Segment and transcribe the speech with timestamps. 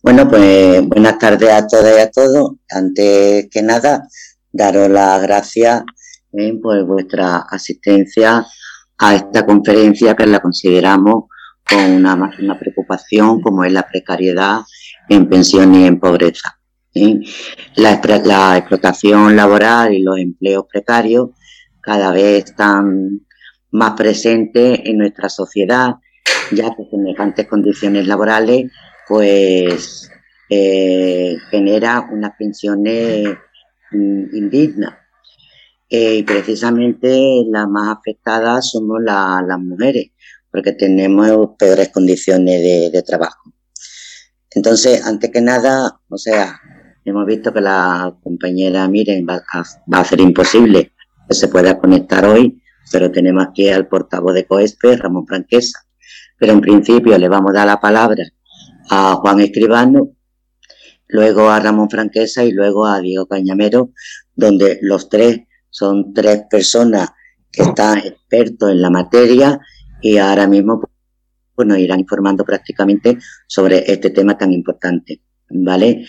[0.00, 2.52] Bueno, pues buenas tardes a todas y a todos.
[2.70, 4.06] Antes que nada,
[4.52, 5.82] daros las gracias
[6.32, 8.46] eh, por vuestra asistencia
[8.96, 11.24] a esta conferencia que la consideramos
[11.68, 14.60] con una máxima preocupación como es la precariedad
[15.08, 16.60] en pensión y en pobreza.
[17.74, 21.30] La, la explotación laboral y los empleos precarios
[21.80, 23.26] cada vez están
[23.72, 25.94] más presentes en nuestra sociedad,
[26.52, 28.70] ya que semejantes condiciones laborales
[29.08, 30.10] pues
[30.50, 33.36] eh, genera unas pensiones
[33.90, 34.94] mm, indignas.
[35.90, 40.10] Eh, y precisamente las más afectadas somos las mujeres,
[40.50, 43.54] porque tenemos peores condiciones de, trabajo.
[44.50, 46.60] Entonces, antes que nada, o sea,
[47.06, 50.92] hemos visto que la compañera Miren va a, va a hacer imposible
[51.26, 55.78] que se pueda conectar hoy, pero tenemos aquí al portavoz de COESPE, Ramón Franquesa.
[56.38, 58.22] Pero en principio le vamos a dar la palabra
[58.90, 60.10] a Juan Escribano,
[61.08, 63.92] luego a Ramón Franquesa y luego a Diego Cañamero,
[64.34, 67.10] donde los tres son tres personas
[67.50, 69.60] que están expertos en la materia
[70.00, 70.80] y ahora mismo
[71.54, 76.06] pues, nos irán informando prácticamente sobre este tema tan importante, ¿vale?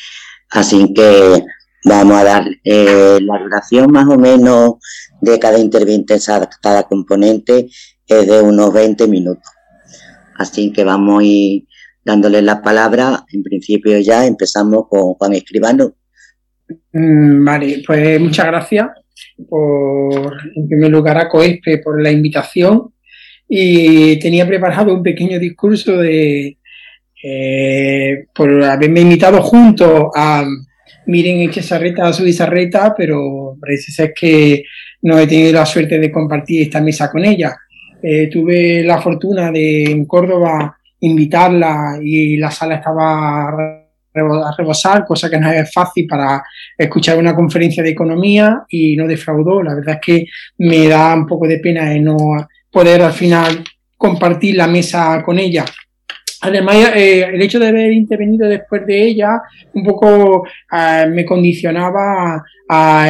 [0.52, 1.44] Así que
[1.86, 4.74] vamos a dar eh, la duración más o menos
[5.22, 6.18] de cada interviniente,
[6.62, 7.70] cada componente
[8.06, 9.52] es de unos 20 minutos.
[10.36, 11.68] Así que vamos a ir
[12.10, 13.24] dándole la palabra.
[13.32, 15.94] En principio ya empezamos con Juan Escribano.
[16.92, 18.88] Mm, vale, pues muchas gracias
[19.48, 22.94] por, en primer lugar, a COESPE por la invitación
[23.48, 26.58] y tenía preparado un pequeño discurso de
[27.22, 30.46] eh, por haberme invitado junto a
[31.06, 34.64] Miren Echezarreta a su Bizarreta, pero parece ser que
[35.02, 37.56] no he tenido la suerte de compartir esta mesa con ella.
[38.02, 43.90] Eh, tuve la fortuna de en Córdoba invitarla y la sala estaba a
[44.58, 46.44] rebosar, cosa que no es fácil para
[46.78, 49.62] escuchar una conferencia de economía y no defraudó.
[49.64, 50.26] La verdad es que
[50.58, 52.18] me da un poco de pena de no
[52.72, 53.64] poder al final
[53.98, 55.66] compartir la mesa con ella.
[56.42, 59.42] Además, eh, el hecho de haber intervenido después de ella
[59.74, 63.06] un poco eh, me condicionaba a,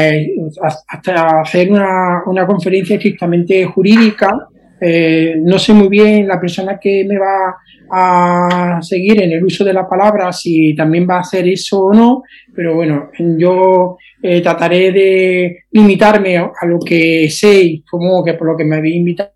[1.44, 4.49] hacer una, una conferencia estrictamente jurídica.
[4.82, 7.58] Eh, no sé muy bien la persona que me va
[7.92, 11.94] a seguir en el uso de la palabra, si también va a hacer eso o
[11.94, 12.24] no,
[12.56, 18.48] pero bueno, yo eh, trataré de limitarme a lo que sé y como que por
[18.48, 19.32] lo que me había invitado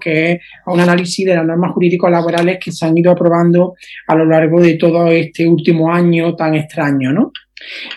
[0.00, 3.74] que es a un análisis de las normas jurídicas laborales que se han ido aprobando
[4.06, 7.32] a lo largo de todo este último año tan extraño, ¿no?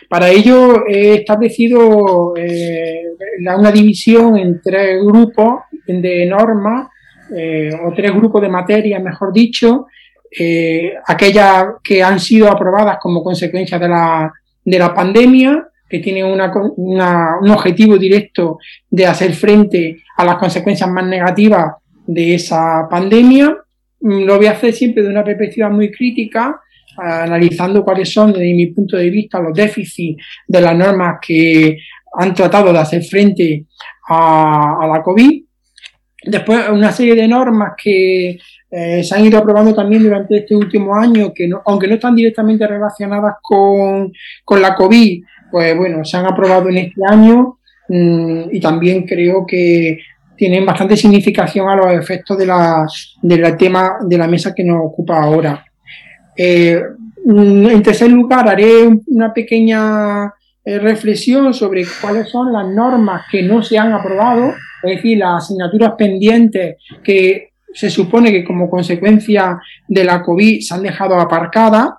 [0.07, 3.01] Para ello he establecido eh,
[3.57, 6.89] una división en tres grupos de normas
[7.35, 9.87] eh, o tres grupos de materias, mejor dicho,
[10.37, 16.25] eh, aquellas que han sido aprobadas como consecuencia de la, de la pandemia, que tienen
[16.25, 18.57] un objetivo directo
[18.89, 21.73] de hacer frente a las consecuencias más negativas
[22.05, 23.55] de esa pandemia.
[24.01, 26.59] Mm, lo voy a hacer siempre de una perspectiva muy crítica,
[26.97, 31.77] analizando cuáles son, desde mi punto de vista, los déficits de las normas que
[32.17, 33.65] han tratado de hacer frente
[34.07, 35.44] a la COVID.
[36.25, 38.39] Después, una serie de normas que
[38.71, 42.67] eh, se han ido aprobando también durante este último año, que aunque no están directamente
[42.67, 44.11] relacionadas con,
[44.59, 49.99] la COVID, pues bueno, se han aprobado en este año mm, y también creo que
[50.35, 52.45] tienen bastante significación a los efectos de
[53.57, 55.63] tema de la mesa que nos ocupa ahora.
[56.35, 56.81] Eh,
[57.23, 60.33] mm, en tercer lugar, haré una pequeña
[60.65, 64.53] eh, reflexión sobre cuáles son las normas que no se han aprobado,
[64.83, 70.73] es decir, las asignaturas pendientes que se supone que como consecuencia de la COVID se
[70.73, 71.89] han dejado aparcadas.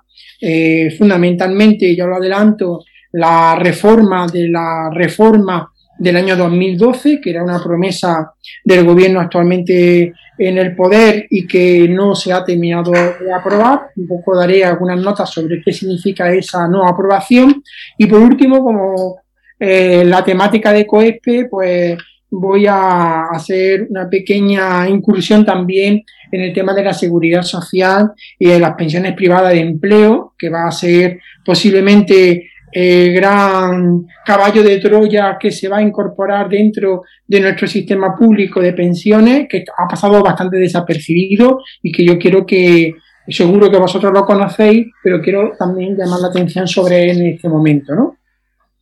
[0.41, 2.83] Eh, fundamentalmente, ya lo adelanto,
[3.13, 10.13] la reforma de la reforma del año 2012, que era una promesa del gobierno actualmente
[10.37, 13.87] en el poder y que no se ha terminado de aprobar.
[13.95, 17.63] Un poco daré algunas notas sobre qué significa esa no aprobación.
[17.97, 19.21] Y por último, como
[19.59, 21.97] eh, la temática de COESPE, pues
[22.29, 28.47] voy a hacer una pequeña incursión también en el tema de la seguridad social y
[28.47, 34.79] de las pensiones privadas de empleo, que va a ser posiblemente el gran caballo de
[34.79, 39.87] Troya que se va a incorporar dentro de nuestro sistema público de pensiones, que ha
[39.87, 42.93] pasado bastante desapercibido y que yo quiero que,
[43.27, 47.95] seguro que vosotros lo conocéis, pero quiero también llamar la atención sobre en este momento,
[47.95, 48.17] ¿no?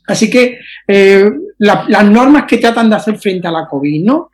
[0.07, 4.29] Así que eh, las normas que tratan de hacer frente a la COVID, ¿no?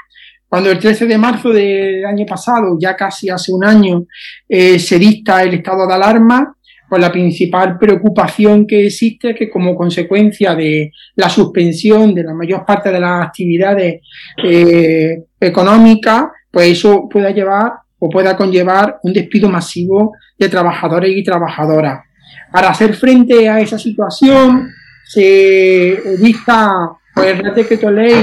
[0.51, 4.03] Cuando el 13 de marzo del año pasado, ya casi hace un año,
[4.49, 6.57] eh, se dicta el estado de alarma,
[6.91, 12.33] pues la principal preocupación que existe es que como consecuencia de la suspensión de la
[12.33, 14.01] mayor parte de las actividades
[14.43, 21.23] eh, económicas, pues eso pueda llevar o pueda conllevar un despido masivo de trabajadores y
[21.23, 22.03] trabajadoras.
[22.51, 24.67] Para hacer frente a esa situación,
[25.05, 28.15] se dicta pues, el Real Decreto Ley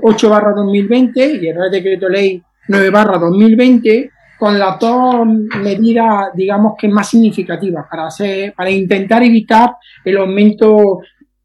[0.00, 2.90] 8 2020 y el Real Decreto Ley 9
[3.20, 4.10] 2020
[4.42, 5.24] con las dos
[5.62, 10.98] medidas, digamos que más significativas para, hacer, para intentar evitar el aumento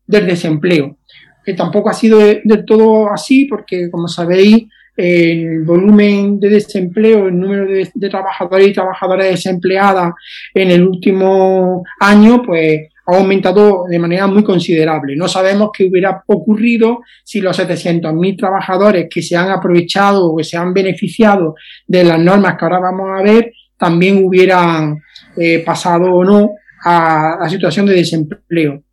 [0.07, 0.97] del desempleo.
[1.45, 4.65] Que tampoco ha sido del todo así, porque como sabéis,
[4.95, 10.15] el volumen de desempleo, el número de, trabajadores y trabajadoras desempleadas
[10.55, 15.15] en el último año, pues ha aumentado de manera muy considerable.
[15.15, 20.44] No sabemos qué hubiera ocurrido si los 700.000 trabajadores que se han aprovechado o que
[20.44, 21.56] se han beneficiado
[21.88, 25.00] de las normas que ahora vamos a ver también hubieran
[25.38, 26.51] eh, pasado o no
[26.83, 28.83] a la situación de desempleo.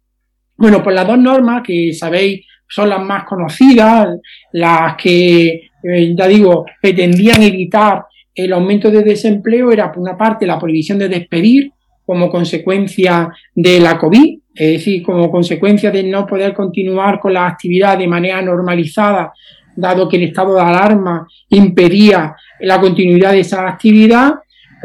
[0.56, 4.08] Bueno, pues las dos normas que sabéis son las más conocidas,
[4.52, 10.46] las que, eh, ya digo, pretendían evitar el aumento de desempleo, era por una parte
[10.46, 11.73] la prohibición de despedir
[12.04, 17.46] como consecuencia de la COVID, es decir, como consecuencia de no poder continuar con la
[17.46, 19.32] actividad de manera normalizada,
[19.74, 24.34] dado que el estado de alarma impedía la continuidad de esa actividad,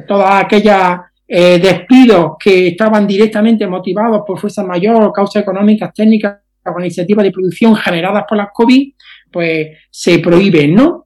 [0.07, 6.39] todas aquellas eh, despidos que estaban directamente motivados por fuerza mayor o causas económicas, técnicas
[6.66, 8.94] o iniciativas de producción generadas por la COVID,
[9.31, 11.06] pues se prohíben, ¿no?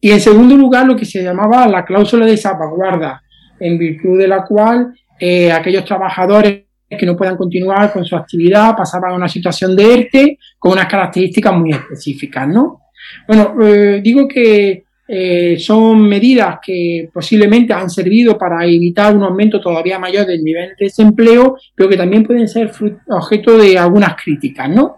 [0.00, 3.22] Y en segundo lugar, lo que se llamaba la cláusula de salvaguarda,
[3.58, 8.76] en virtud de la cual eh, aquellos trabajadores que no puedan continuar con su actividad
[8.76, 12.82] pasaban a una situación de ERTE con unas características muy específicas, ¿no?
[13.26, 19.60] Bueno, eh, digo que eh, son medidas que posiblemente han servido para evitar un aumento
[19.60, 22.70] todavía mayor del nivel de desempleo, pero que también pueden ser
[23.08, 24.96] objeto de algunas críticas, ¿no?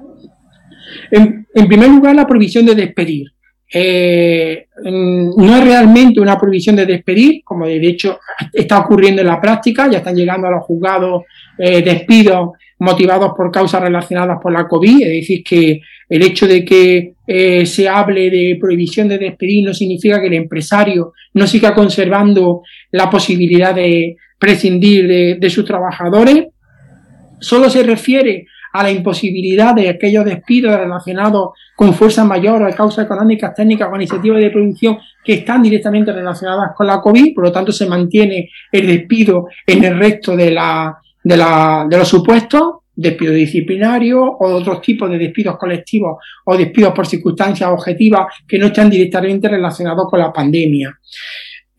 [1.11, 3.33] En, en primer lugar, la prohibición de despedir.
[3.71, 8.19] Eh, no es realmente una prohibición de despedir, como de hecho
[8.53, 11.25] está ocurriendo en la práctica, ya están llegando a los juzgados
[11.59, 16.65] eh, despidos motivados por causas relacionadas por la COVID, es decir, que el hecho de
[16.65, 21.75] que eh, se hable de prohibición de despedir no significa que el empresario no siga
[21.75, 22.63] conservando
[22.93, 26.47] la posibilidad de prescindir de, de sus trabajadores,
[27.41, 33.05] solo se refiere a la imposibilidad de aquellos despidos relacionados con fuerza mayor o causas
[33.05, 37.53] económicas, técnicas o iniciativas de producción que están directamente relacionadas con la COVID, por lo
[37.53, 42.75] tanto se mantiene el despido en el resto de, la, de, la, de los supuestos,
[42.95, 48.67] despido disciplinario o otros tipos de despidos colectivos o despidos por circunstancias objetivas que no
[48.67, 50.99] están directamente relacionados con la pandemia.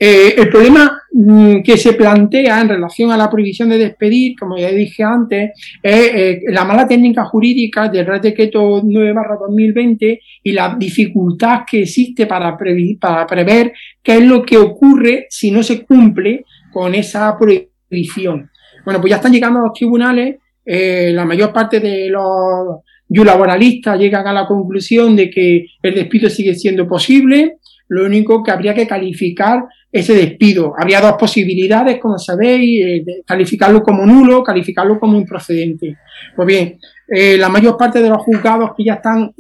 [0.02, 4.58] Eh, el problema mm, que se plantea en relación a la prohibición de despedir, como
[4.58, 5.52] ya dije antes,
[5.84, 11.82] es eh, la mala técnica jurídica del Real Decreto 9 2020 y la dificultad que
[11.82, 12.58] existe para,
[13.00, 18.50] para prever qué es lo que ocurre si no se cumple con esa prohibición.
[18.86, 24.00] Bueno, pues ya están llegando a los tribunales, eh, la mayor parte de los laboralistas
[24.00, 27.58] llegan a la conclusión de que el despido sigue siendo posible,
[27.90, 30.74] lo único que habría que calificar ese despido.
[30.78, 35.98] Habría dos posibilidades, como sabéis, eh, calificarlo como nulo, calificarlo como improcedente.
[36.36, 39.34] Pues bien, eh, la mayor parte de los juzgados que ya están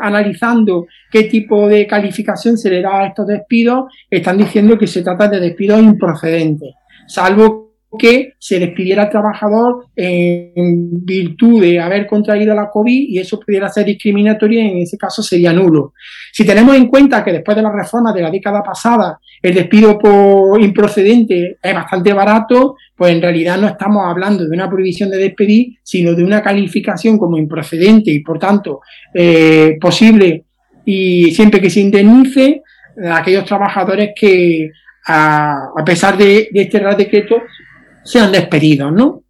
[0.00, 5.02] analizando qué tipo de calificación se le da a estos despidos, están diciendo que se
[5.02, 6.74] trata de despidos improcedentes,
[7.08, 7.65] salvo
[7.96, 13.68] que se despidiera al trabajador en virtud de haber contraído la COVID y eso pudiera
[13.68, 15.92] ser discriminatorio y en ese caso sería nulo.
[16.32, 19.98] Si tenemos en cuenta que después de la reforma de la década pasada el despido
[19.98, 25.18] por improcedente es bastante barato, pues en realidad no estamos hablando de una prohibición de
[25.18, 28.80] despedir, sino de una calificación como improcedente y por tanto
[29.14, 30.44] eh, posible
[30.84, 32.62] y siempre que se indemnice
[33.04, 34.70] a aquellos trabajadores que
[35.06, 37.36] a, pesar de, de este Real Decreto
[38.06, 39.22] sean despedidos, ¿no?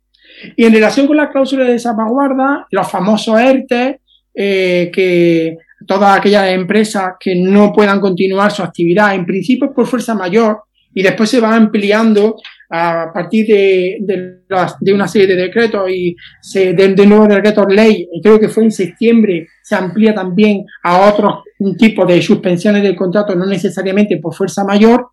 [0.56, 4.00] Y en relación con la cláusula de salvaguarda, los famosos ERTE,
[4.34, 5.56] eh, que
[5.86, 10.64] todas aquellas empresas que no puedan continuar su actividad, en principio por fuerza mayor,
[10.94, 12.36] y después se va ampliando
[12.70, 18.08] a partir de, de, una serie de decretos y se, de, de, nuevos decretos ley,
[18.22, 21.44] creo que fue en septiembre, se amplía también a otros
[21.78, 25.08] tipos de suspensiones del contrato, no necesariamente por fuerza mayor.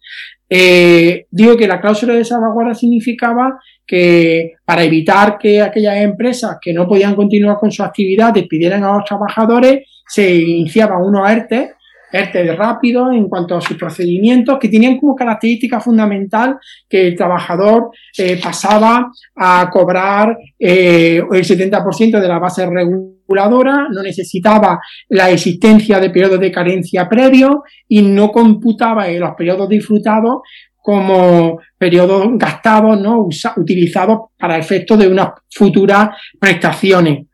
[0.50, 6.74] Eh, digo que la cláusula de salvaguarda significaba que para evitar que aquellas empresas que
[6.74, 11.74] no podían continuar con su actividad despidieran a los trabajadores, se iniciaban unos ERTE
[12.14, 17.90] ERTE rápido en cuanto a sus procedimientos, que tenían como característica fundamental que el trabajador
[18.18, 24.80] eh, pasaba a cobrar eh, el 70% de la base reguladora, no necesitaba
[25.10, 27.56] la existencia de periodos de carencia previos
[27.88, 30.42] y no computaba los periodos disfrutados
[30.76, 33.26] como periodos gastados, ¿no?
[33.56, 37.28] utilizados para efectos de unas futuras prestaciones.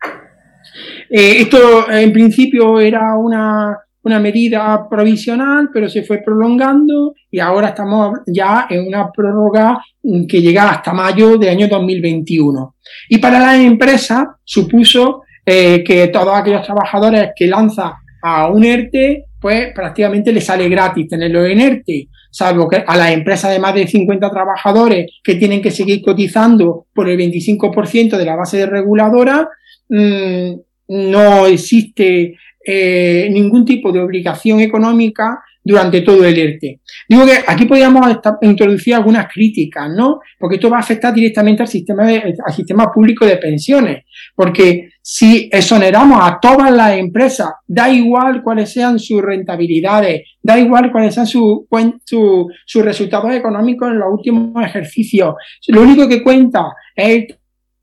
[1.09, 7.69] Eh, esto en principio era una, una medida provisional, pero se fue prolongando y ahora
[7.69, 9.79] estamos ya en una prórroga
[10.27, 12.75] que llega hasta mayo del año 2021.
[13.09, 17.91] Y para las empresas supuso eh, que todos aquellos trabajadores que lanzan
[18.21, 23.11] a un ERTE, pues prácticamente les sale gratis tenerlo en ERTE, salvo que a las
[23.11, 28.25] empresas de más de 50 trabajadores que tienen que seguir cotizando por el 25% de
[28.25, 29.49] la base de reguladora,
[29.89, 30.53] mmm,
[30.89, 32.35] no existe
[32.71, 36.81] eh, ningún tipo de obligación económica durante todo el ERTE.
[37.07, 38.05] Digo que aquí podríamos
[38.41, 40.19] introducir algunas críticas, ¿no?
[40.37, 44.05] Porque esto va a afectar directamente al sistema, al sistema público de pensiones.
[44.35, 50.91] Porque si exoneramos a todas las empresas, da igual cuáles sean sus rentabilidades, da igual
[50.91, 51.61] cuáles sean sus
[52.05, 55.33] su, resultados económicos en los últimos ejercicios,
[55.69, 57.25] lo único que cuenta es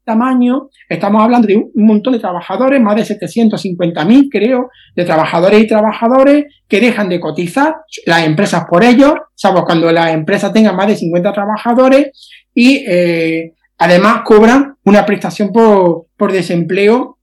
[0.07, 5.67] tamaño, estamos hablando de un montón de trabajadores, más de 750.000 creo, de trabajadores y
[5.67, 7.75] trabajadores que dejan de cotizar,
[8.07, 12.13] las empresas por ellos, salvo cuando la empresa tenga más de 50 trabajadores
[12.55, 17.19] y eh, además cobran una prestación por, por desempleo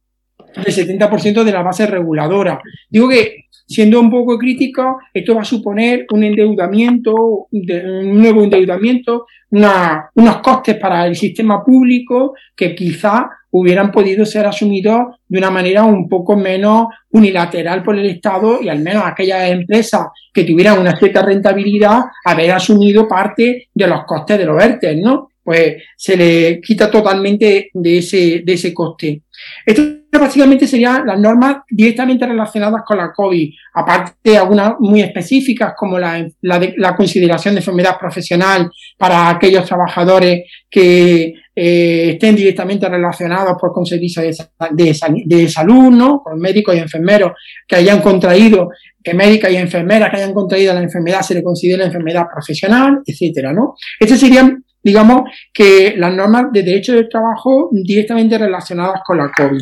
[0.55, 2.61] del 70% de la base reguladora.
[2.89, 7.13] Digo que Siendo un poco crítico, esto va a suponer un endeudamiento,
[7.51, 15.15] un nuevo endeudamiento, unos costes para el sistema público que quizá hubieran podido ser asumidos
[15.27, 20.07] de una manera un poco menos unilateral por el Estado y al menos aquellas empresas
[20.33, 25.29] que tuvieran una cierta rentabilidad haber asumido parte de los costes de los ERTE, ¿no?
[25.43, 29.23] Pues se le quita totalmente de ese, de ese coste.
[29.65, 29.83] Esto
[30.19, 35.97] básicamente serían las normas directamente relacionadas con la COVID, aparte de algunas muy específicas como
[35.99, 43.73] la, la, consideración de enfermedad profesional para aquellos trabajadores que eh, estén directamente relacionados por
[43.73, 44.95] con servicios de,
[45.25, 46.21] de, salud, ¿no?
[46.23, 47.33] con médicos y enfermeros
[47.67, 48.69] que hayan contraído,
[49.03, 53.51] que médicas y enfermeras que hayan contraído la enfermedad se le considera enfermedad profesional, etcétera,
[53.51, 53.75] ¿no?
[53.99, 55.23] Estas serían digamos
[55.53, 59.61] que las normas de derecho del trabajo directamente relacionadas con la COVID.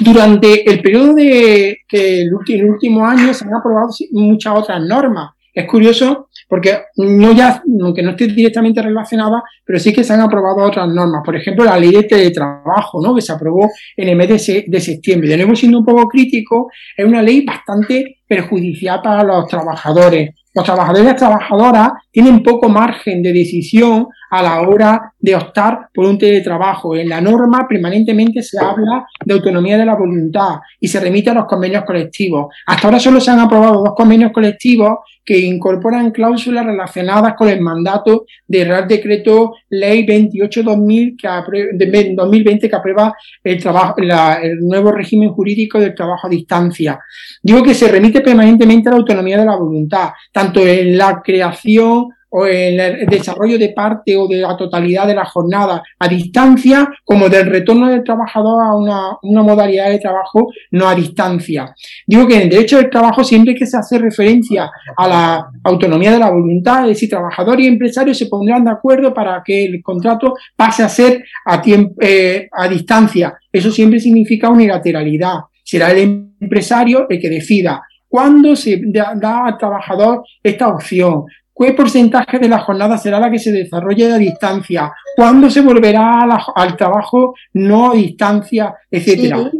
[0.00, 5.32] Durante el periodo de que el último año se han aprobado muchas otras normas.
[5.52, 10.20] Es curioso porque no ya, aunque no esté directamente relacionada, pero sí que se han
[10.20, 11.22] aprobado otras normas.
[11.24, 13.14] Por ejemplo, la ley de teletrabajo, ¿no?
[13.14, 15.28] que se aprobó en el mes de, de septiembre.
[15.28, 20.30] De nuevo, siendo un poco crítico, es una ley bastante perjudicial para los trabajadores.
[20.58, 25.88] Los trabajadores y las trabajadoras tienen poco margen de decisión a la hora de optar
[25.92, 26.96] por un teletrabajo.
[26.96, 31.34] En la norma permanentemente se habla de autonomía de la voluntad y se remite a
[31.34, 32.54] los convenios colectivos.
[32.66, 37.60] Hasta ahora solo se han aprobado dos convenios colectivos que incorporan cláusulas relacionadas con el
[37.60, 45.30] mandato del Real Decreto Ley 28-2000 que 2020 que aprueba el, trabajo, el nuevo régimen
[45.30, 46.98] jurídico del trabajo a distancia.
[47.42, 52.08] Digo que se remite permanentemente a la autonomía de la voluntad, tanto en la creación
[52.30, 57.28] o el desarrollo de parte o de la totalidad de la jornada a distancia, como
[57.28, 61.74] del retorno del trabajador a una, modalidad de trabajo no a distancia.
[62.06, 66.12] Digo que en el derecho del trabajo siempre que se hace referencia a la autonomía
[66.12, 69.82] de la voluntad, es decir, trabajador y empresario se pondrán de acuerdo para que el
[69.82, 71.62] contrato pase a ser a,
[72.00, 73.38] eh, a distancia.
[73.50, 75.38] Eso siempre significa unilateralidad.
[75.64, 81.24] Será el empresario el que decida cuándo se da al trabajador esta opción,
[81.58, 84.92] ¿Qué porcentaje de la jornada será la que se desarrolle a distancia?
[85.16, 86.20] ¿Cuándo se volverá
[86.54, 89.50] al trabajo no a distancia, etcétera?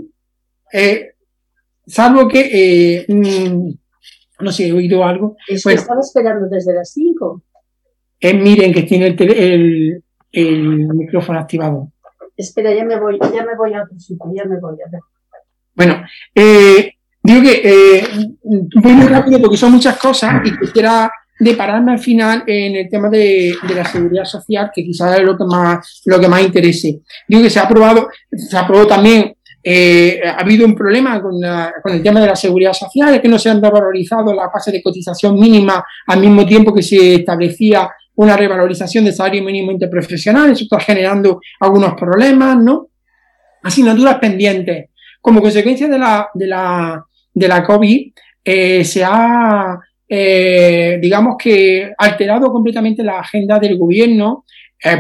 [0.73, 1.15] Eh,
[1.85, 3.71] salvo que, eh, mm,
[4.41, 5.37] no sé, he oído algo.
[5.49, 7.43] estaba esperando desde las 5.
[8.21, 11.91] Eh, miren que tiene el, el, micrófono activado.
[12.37, 15.01] Espera, ya me voy, ya me voy a otro sitio, ya me voy a ver.
[15.75, 16.05] Bueno,
[17.23, 18.41] digo que
[18.77, 22.89] voy muy rápido porque son muchas cosas y quisiera de pararme al final en el
[22.89, 27.01] tema de, la seguridad social, que quizás es lo que más, lo que más interese.
[27.29, 31.35] Digo que se ha aprobado, se ha aprobado también, eh, ha habido un problema con,
[31.45, 34.83] el tema de la seguridad social, es que no se han revalorizado la base de
[34.83, 40.65] cotización mínima al mismo tiempo que se establecía una revalorización del salario mínimo interprofesional, eso
[40.65, 42.89] está generando algunos problemas, ¿no?
[43.63, 44.91] Asignaturas pendientes.
[45.21, 48.13] Como consecuencia de la, de la, de la COVID,
[48.45, 54.45] eh, se ha, eh, digamos que, alterado completamente la agenda del gobierno,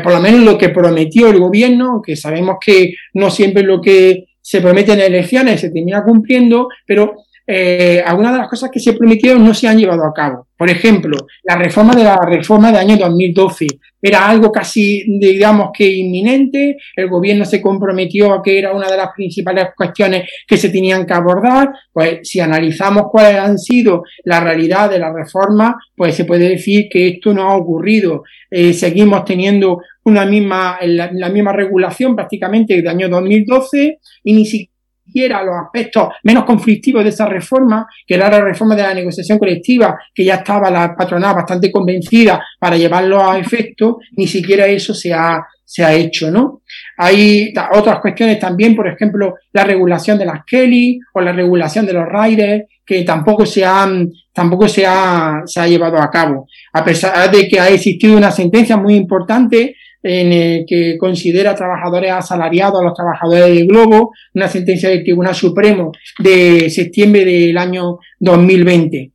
[0.02, 4.24] por lo menos lo que prometió el gobierno, que sabemos que no siempre lo que
[4.40, 7.16] se promete en elecciones se termina cumpliendo, pero
[7.50, 10.48] eh, algunas de las cosas que se prometieron no se han llevado a cabo.
[10.54, 13.66] Por ejemplo, la reforma de la reforma del año 2012
[14.02, 16.76] era algo casi, digamos que inminente.
[16.94, 21.06] El gobierno se comprometió a que era una de las principales cuestiones que se tenían
[21.06, 21.70] que abordar.
[21.90, 26.88] Pues si analizamos cuáles han sido la realidad de la reforma, pues se puede decir
[26.90, 28.24] que esto no ha ocurrido.
[28.50, 34.44] Eh, seguimos teniendo una misma, la, la misma regulación prácticamente del año 2012 y ni
[34.44, 34.77] siquiera
[35.14, 39.98] los aspectos menos conflictivos de esa reforma, que era la reforma de la negociación colectiva,
[40.14, 45.12] que ya estaba la patronal bastante convencida para llevarlo a efecto, ni siquiera eso se
[45.12, 46.62] ha, se ha hecho, ¿no?
[46.96, 51.92] Hay otras cuestiones también, por ejemplo, la regulación de las Kelly o la regulación de
[51.92, 56.46] los riders, que tampoco se han, tampoco se ha, se ha llevado a cabo.
[56.72, 62.10] A pesar de que ha existido una sentencia muy importante en el que considera trabajadores
[62.12, 67.98] asalariados a los trabajadores del Globo, una sentencia del Tribunal Supremo de septiembre del año
[68.20, 69.12] 2020.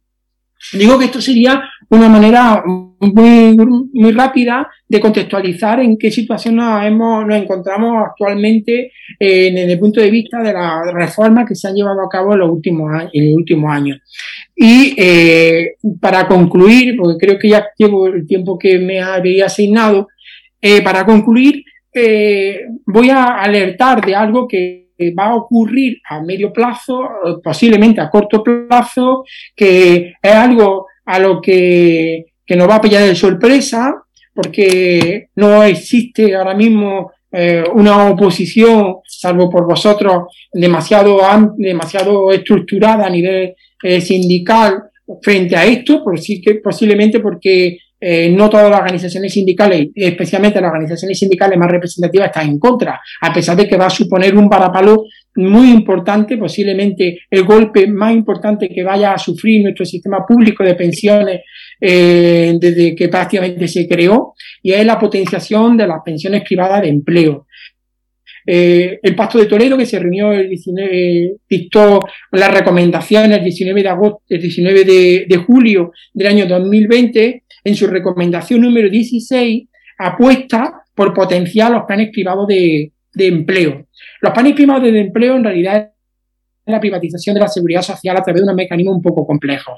[0.74, 3.58] Digo que esto sería una manera muy,
[3.94, 10.10] muy rápida de contextualizar en qué situación nos encontramos actualmente eh, desde el punto de
[10.10, 13.36] vista de las reformas que se han llevado a cabo en los últimos, en los
[13.36, 14.00] últimos años.
[14.56, 20.08] Y eh, para concluir, porque creo que ya llevo el tiempo que me había asignado,
[20.66, 21.62] eh, para concluir,
[21.94, 24.88] eh, voy a alertar de algo que
[25.20, 27.04] va a ocurrir a medio plazo,
[27.44, 33.04] posiblemente a corto plazo, que es algo a lo que, que nos va a pillar
[33.04, 33.94] de sorpresa,
[34.34, 41.20] porque no existe ahora mismo eh, una oposición, salvo por vosotros, demasiado,
[41.58, 43.54] demasiado estructurada a nivel
[44.00, 44.82] sindical
[45.22, 46.18] frente a esto, por
[46.64, 52.50] posiblemente porque eh, no todas las organizaciones sindicales, especialmente las organizaciones sindicales más representativas, están
[52.50, 55.06] en contra, a pesar de que va a suponer un varapalo
[55.36, 60.76] muy importante, posiblemente el golpe más importante que vaya a sufrir nuestro sistema público de
[60.76, 61.42] pensiones
[61.80, 66.90] eh, desde que prácticamente se creó, y es la potenciación de las pensiones privadas de
[66.90, 67.48] empleo.
[68.46, 72.02] Eh, el Pacto de Toledo, que se reunió el 19, dictó
[72.32, 77.76] las recomendaciones el 19 de agosto, el 19 de, de julio del año 2020, en
[77.76, 83.88] su recomendación número 16, apuesta por potenciar los planes privados de, empleo.
[84.22, 85.90] Los planes privados de empleo en realidad
[86.66, 89.74] la privatización de la seguridad social a través de un mecanismo un poco complejo.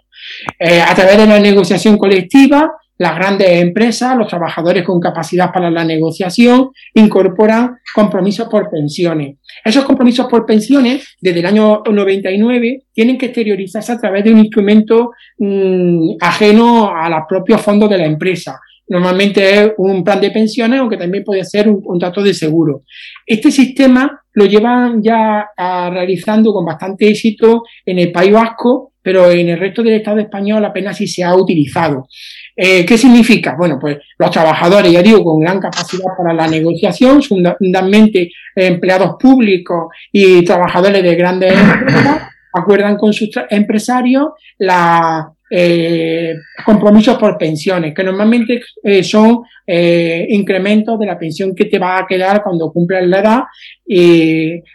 [0.59, 5.69] Eh, a través de la negociación colectiva, las grandes empresas, los trabajadores con capacidad para
[5.69, 9.37] la negociación, incorporan compromisos por pensiones.
[9.63, 14.39] Esos compromisos por pensiones, desde el año 99, tienen que exteriorizarse a través de un
[14.39, 18.59] instrumento mm, ajeno a los propios fondos de la empresa.
[18.87, 22.83] Normalmente es un plan de pensiones, aunque también puede ser un contrato de seguro.
[23.25, 29.49] Este sistema lo llevan ya realizando con bastante éxito en el País Vasco, pero en
[29.49, 32.07] el resto del Estado español apenas si se ha utilizado.
[32.55, 33.55] Eh, ¿Qué significa?
[33.57, 39.87] Bueno, pues los trabajadores, ya digo, con gran capacidad para la negociación, fundamentalmente empleados públicos
[40.11, 42.21] y trabajadores de grandes empresas,
[42.53, 46.33] acuerdan con sus empresarios la eh,
[46.65, 51.99] compromisos por pensiones, que normalmente eh, son eh, incrementos de la pensión que te va
[51.99, 53.43] a quedar cuando cumples la edad.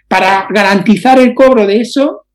[0.06, 2.26] para garantizar el cobro de eso,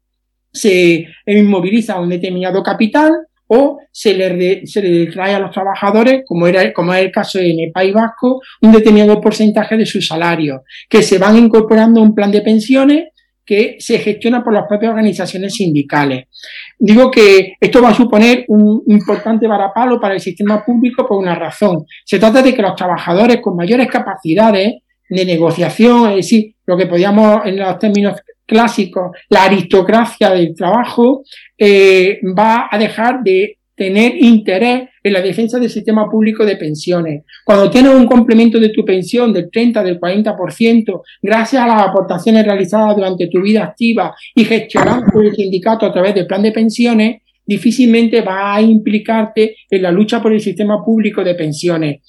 [0.51, 3.11] se inmoviliza un determinado capital
[3.47, 7.39] o se le, se le trae a los trabajadores, como, era, como es el caso
[7.39, 12.03] en el País Vasco, un determinado porcentaje de su salario, que se van incorporando a
[12.03, 13.09] un plan de pensiones
[13.45, 16.25] que se gestiona por las propias organizaciones sindicales.
[16.79, 21.35] Digo que esto va a suponer un importante varapalo para el sistema público por una
[21.35, 21.85] razón.
[22.03, 24.73] Se trata de que los trabajadores con mayores capacidades
[25.07, 31.23] de negociación, es decir, lo que podríamos en los términos clásicos, la aristocracia del trabajo,
[31.57, 37.23] eh, va a dejar de tener interés en la defensa del sistema público de pensiones.
[37.43, 42.45] Cuando tienes un complemento de tu pensión del 30, del 40%, gracias a las aportaciones
[42.45, 46.53] realizadas durante tu vida activa y gestionadas por el sindicato a través del plan de
[46.53, 52.01] pensiones, difícilmente va a implicarte en la lucha por el sistema público de pensiones.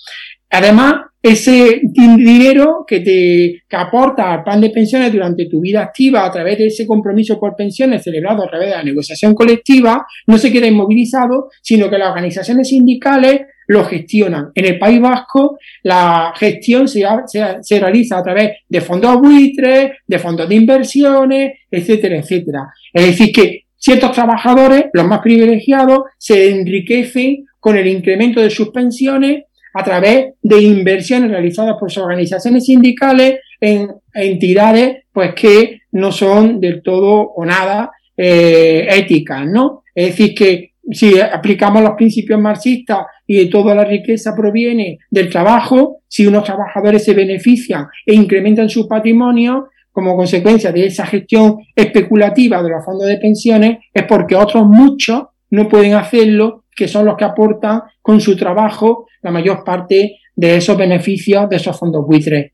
[0.50, 0.94] Además,
[1.32, 6.30] ese dinero que te que aporta al plan de pensiones durante tu vida activa a
[6.30, 10.52] través de ese compromiso por pensiones celebrado a través de la negociación colectiva no se
[10.52, 14.50] queda inmovilizado, sino que las organizaciones sindicales lo gestionan.
[14.54, 17.04] En el País Vasco, la gestión se,
[17.62, 22.68] se, realiza a través de fondos buitres, de fondos de inversiones, etcétera, etcétera.
[22.92, 28.68] Es decir, que ciertos trabajadores, los más privilegiados, se enriquecen con el incremento de sus
[28.68, 29.44] pensiones
[29.76, 36.60] a través de inversiones realizadas por sus organizaciones sindicales en entidades pues que no son
[36.60, 39.82] del todo o nada eh, éticas, ¿no?
[39.94, 45.98] Es decir, que si aplicamos los principios marxistas y toda la riqueza proviene del trabajo,
[46.08, 52.62] si unos trabajadores se benefician e incrementan su patrimonio como consecuencia de esa gestión especulativa
[52.62, 57.16] de los fondos de pensiones, es porque otros muchos no pueden hacerlo, que son los
[57.16, 62.52] que aportan con su trabajo la mayor parte de esos beneficios de esos fondos buitres.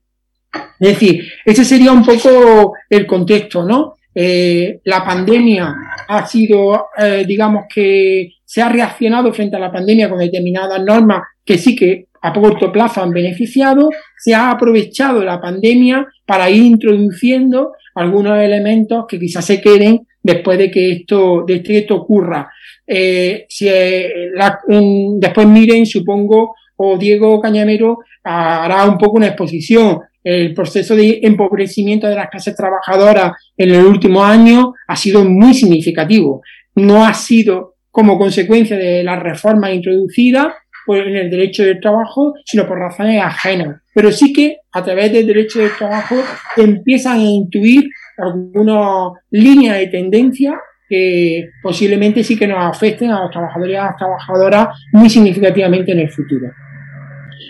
[0.80, 3.96] Es decir, ese sería un poco el contexto, ¿no?
[4.14, 5.74] Eh, la pandemia
[6.08, 11.22] ha sido, eh, digamos que se ha reaccionado frente a la pandemia con determinadas normas
[11.44, 16.62] que sí que a corto plazo han beneficiado, se ha aprovechado la pandemia para ir
[16.62, 22.50] introduciendo algunos elementos que quizás se queden después de que esto, de que esto ocurra.
[22.86, 26.54] Eh, si, después miren, supongo,
[26.84, 32.54] o Diego Cañamero hará un poco una exposición el proceso de empobrecimiento de las clases
[32.54, 36.42] trabajadoras en el último año ha sido muy significativo.
[36.76, 40.54] No ha sido como consecuencia de las reformas introducidas
[40.88, 43.80] en el derecho del trabajo, sino por razones ajenas.
[43.94, 46.16] Pero sí que a través del derecho del trabajo
[46.56, 53.30] empiezan a intuir algunas líneas de tendencia que posiblemente sí que nos afecten a los
[53.30, 56.48] trabajadores y a las trabajadoras muy significativamente en el futuro.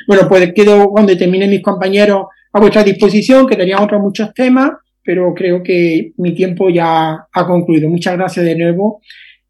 [0.06, 4.70] Bueno, pues quedo cuando terminen mis compañeros a vuestra disposición, que tenía otros muchos temas,
[5.02, 7.88] pero creo que mi tiempo ya ha concluido.
[7.88, 9.00] Muchas gracias de nuevo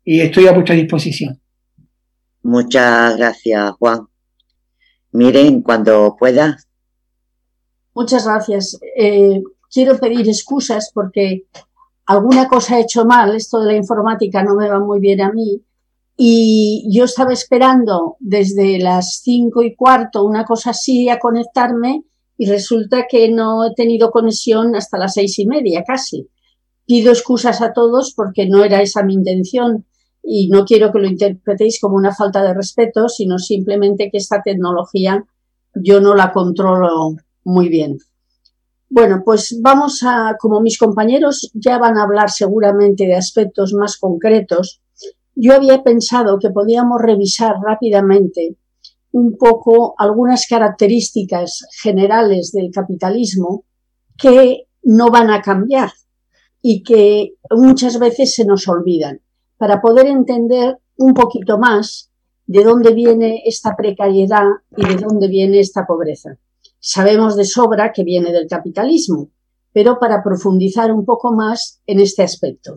[0.05, 1.41] y estoy a vuestra disposición.
[2.43, 4.09] Muchas gracias, Juan.
[5.13, 6.57] Miren, cuando pueda.
[7.95, 8.81] Muchas gracias.
[8.97, 11.45] Eh, quiero pedir excusas porque
[12.07, 13.37] alguna cosa he hecho mal.
[13.37, 15.63] Esto de la informática no me va muy bien a mí.
[16.25, 22.05] Y yo estaba esperando desde las cinco y cuarto, una cosa así, a conectarme
[22.39, 26.29] y resulta que no he tenido conexión hasta las seis y media casi.
[26.87, 29.85] Pido excusas a todos porque no era esa mi intención
[30.23, 34.43] y no quiero que lo interpretéis como una falta de respeto, sino simplemente que esta
[34.43, 35.25] tecnología
[35.75, 37.99] yo no la controlo muy bien.
[38.89, 43.97] Bueno, pues vamos a, como mis compañeros ya van a hablar seguramente de aspectos más
[43.97, 44.83] concretos,
[45.35, 48.57] yo había pensado que podíamos revisar rápidamente
[49.13, 53.65] un poco algunas características generales del capitalismo
[54.17, 55.91] que no van a cambiar
[56.61, 59.21] y que muchas veces se nos olvidan,
[59.57, 62.11] para poder entender un poquito más
[62.47, 66.37] de dónde viene esta precariedad y de dónde viene esta pobreza.
[66.79, 69.31] Sabemos de sobra que viene del capitalismo,
[69.73, 72.77] pero para profundizar un poco más en este aspecto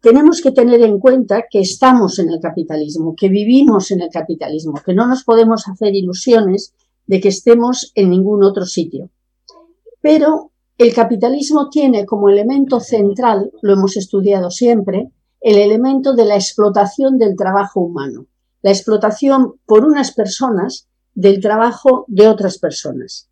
[0.00, 4.74] tenemos que tener en cuenta que estamos en el capitalismo, que vivimos en el capitalismo,
[4.84, 6.74] que no nos podemos hacer ilusiones
[7.06, 9.10] de que estemos en ningún otro sitio.
[10.00, 15.10] Pero el capitalismo tiene como elemento central, lo hemos estudiado siempre,
[15.40, 18.26] el elemento de la explotación del trabajo humano,
[18.62, 23.28] la explotación por unas personas del trabajo de otras personas.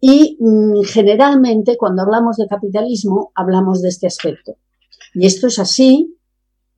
[0.00, 4.56] Y mm, generalmente cuando hablamos de capitalismo hablamos de este aspecto.
[5.14, 6.16] Y esto es así,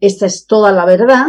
[0.01, 1.27] esta es toda la verdad.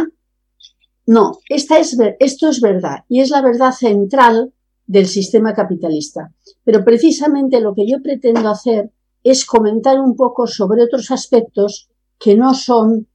[1.06, 4.52] No, esta es, esto es verdad y es la verdad central
[4.86, 6.32] del sistema capitalista.
[6.64, 8.90] Pero precisamente lo que yo pretendo hacer
[9.22, 11.88] es comentar un poco sobre otros aspectos
[12.18, 13.08] que no son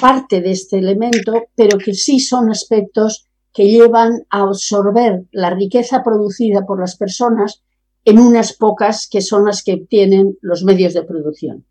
[0.00, 6.02] parte de este elemento, pero que sí son aspectos que llevan a absorber la riqueza
[6.02, 7.62] producida por las personas
[8.04, 11.64] en unas pocas que son las que tienen los medios de producción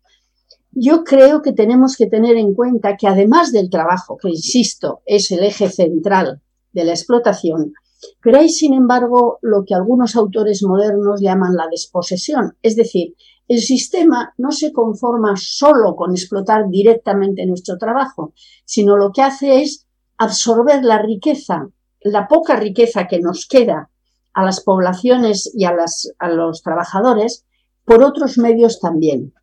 [0.74, 5.30] yo creo que tenemos que tener en cuenta que además del trabajo, que insisto, es
[5.30, 7.72] el eje central de la explotación,
[8.20, 13.14] pero hay sin embargo lo que algunos autores modernos llaman la desposesión, es decir,
[13.46, 18.32] el sistema no se conforma solo con explotar directamente nuestro trabajo,
[18.64, 21.68] sino lo que hace es absorber la riqueza,
[22.00, 23.90] la poca riqueza que nos queda
[24.32, 25.74] a las poblaciones y a,
[26.18, 27.44] a los trabajadores
[27.84, 29.34] por otros medios también.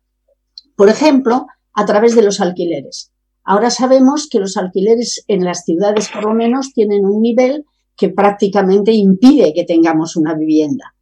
[0.76, 3.12] Por ejemplo, a través de los alquileres.
[3.44, 7.64] Ahora sabemos que los alquileres en las ciudades, por lo menos, tienen un nivel
[7.96, 10.94] que prácticamente impide que tengamos una vivienda.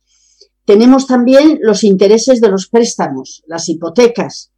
[0.65, 4.53] Tenemos también los intereses de los préstamos, las hipotecas,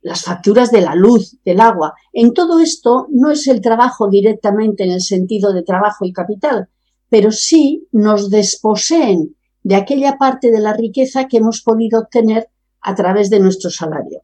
[0.00, 1.94] las facturas de la luz, del agua.
[2.12, 6.68] En todo esto no es el trabajo directamente en el sentido de trabajo y capital,
[7.08, 12.50] pero sí nos desposeen de aquella parte de la riqueza que hemos podido obtener
[12.84, 14.20] a través de nuestro salario.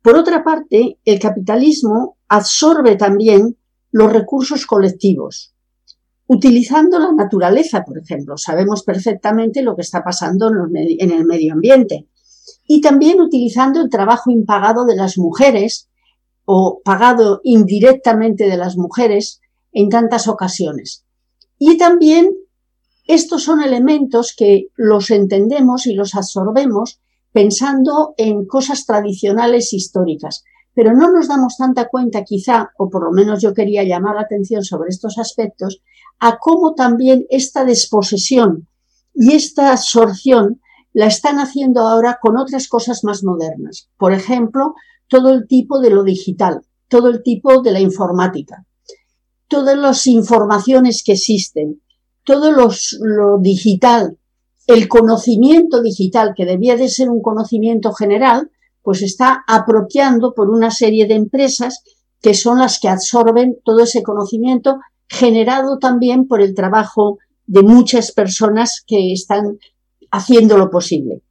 [0.00, 3.58] Por otra parte, el capitalismo absorbe también
[3.90, 5.52] los recursos colectivos,
[6.28, 8.36] utilizando la naturaleza, por ejemplo.
[8.36, 12.08] Sabemos perfectamente lo que está pasando en el medio ambiente.
[12.68, 15.88] Y también utilizando el trabajo impagado de las mujeres
[16.44, 19.40] o pagado indirectamente de las mujeres
[19.72, 21.04] en tantas ocasiones.
[21.58, 22.30] Y también
[23.08, 27.00] estos son elementos que los entendemos y los absorbemos
[27.36, 33.12] pensando en cosas tradicionales históricas, pero no nos damos tanta cuenta quizá, o por lo
[33.12, 35.82] menos yo quería llamar la atención sobre estos aspectos,
[36.18, 38.68] a cómo también esta desposesión
[39.12, 40.62] y esta absorción
[40.94, 43.90] la están haciendo ahora con otras cosas más modernas.
[43.98, 44.72] Por ejemplo,
[45.06, 48.64] todo el tipo de lo digital, todo el tipo de la informática,
[49.46, 51.82] todas las informaciones que existen,
[52.24, 54.16] todo lo digital,
[54.66, 58.50] el conocimiento digital, que debía de ser un conocimiento general,
[58.82, 61.82] pues está apropiando por una serie de empresas
[62.20, 68.12] que son las que absorben todo ese conocimiento generado también por el trabajo de muchas
[68.12, 69.58] personas que están
[70.10, 71.22] haciendo lo posible.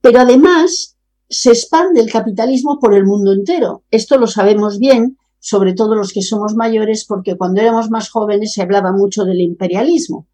[0.00, 0.96] Pero además
[1.28, 3.84] se expande el capitalismo por el mundo entero.
[3.90, 8.52] Esto lo sabemos bien, sobre todo los que somos mayores, porque cuando éramos más jóvenes
[8.52, 10.26] se hablaba mucho del imperialismo.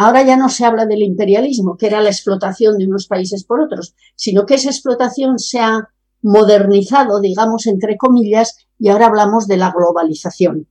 [0.00, 3.60] Ahora ya no se habla del imperialismo, que era la explotación de unos países por
[3.60, 5.88] otros, sino que esa explotación se ha
[6.22, 10.68] modernizado, digamos, entre comillas, y ahora hablamos de la globalización.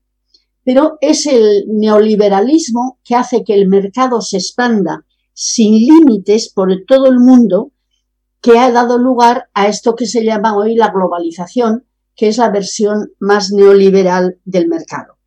[0.63, 7.07] Pero es el neoliberalismo que hace que el mercado se expanda sin límites por todo
[7.07, 7.73] el mundo,
[8.39, 11.85] que ha dado lugar a esto que se llama hoy la globalización,
[12.15, 15.17] que es la versión más neoliberal del mercado.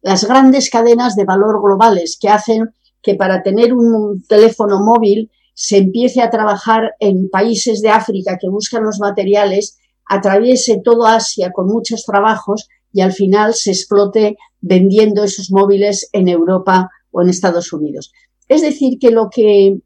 [0.00, 2.72] Las grandes cadenas de valor globales que hacen
[3.04, 8.48] que para tener un teléfono móvil se empiece a trabajar en países de África que
[8.48, 15.22] buscan los materiales, atraviese todo Asia con muchos trabajos y al final se explote vendiendo
[15.22, 18.12] esos móviles en Europa o en Estados Unidos.
[18.48, 19.78] Es decir, que lo que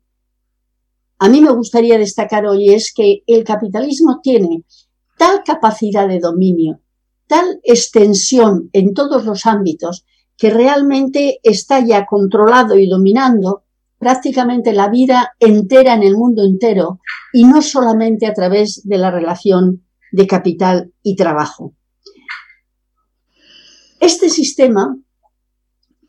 [1.19, 4.63] a mí me gustaría destacar hoy es que el capitalismo tiene
[5.19, 6.81] tal capacidad de dominio,
[7.27, 10.05] tal extensión en todos los ámbitos,
[10.39, 13.65] que realmente está ya controlado y dominando
[13.99, 17.01] prácticamente la vida entera en el mundo entero
[17.33, 21.75] y no solamente a través de la relación de capital y trabajo.
[24.01, 24.97] Este sistema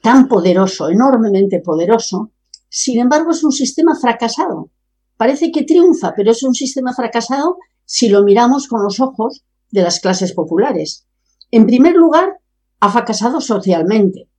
[0.03, 2.31] tan poderoso, enormemente poderoso,
[2.69, 4.69] sin embargo es un sistema fracasado.
[5.17, 9.81] Parece que triunfa, pero es un sistema fracasado si lo miramos con los ojos de
[9.81, 11.07] las clases populares.
[11.49, 12.38] En primer lugar,
[12.79, 14.29] ha fracasado socialmente.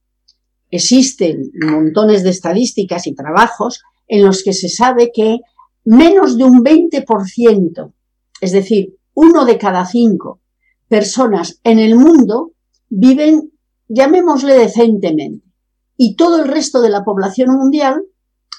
[0.69, 5.39] Existen montones de estadísticas y trabajos en los que se sabe que
[5.83, 7.93] menos de un 20%,
[8.41, 10.39] es decir, uno de cada cinco
[10.87, 12.51] personas en el mundo
[12.89, 13.51] viven,
[13.87, 15.45] llamémosle decentemente,
[15.97, 18.03] y todo el resto de la población mundial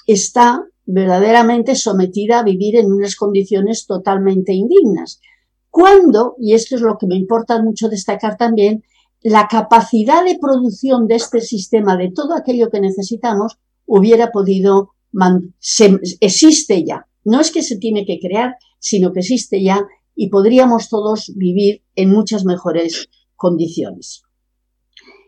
[0.07, 5.21] está verdaderamente sometida a vivir en unas condiciones totalmente indignas.
[5.69, 8.83] Cuando, y esto es lo que me importa mucho destacar también,
[9.23, 14.91] la capacidad de producción de este sistema, de todo aquello que necesitamos, hubiera podido,
[16.19, 17.07] existe ya.
[17.23, 21.83] No es que se tiene que crear, sino que existe ya y podríamos todos vivir
[21.95, 24.23] en muchas mejores condiciones.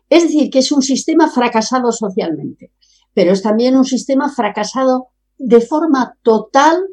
[0.10, 2.74] Es decir, que es un sistema fracasado socialmente,
[3.14, 6.86] pero es también un sistema fracasado de forma total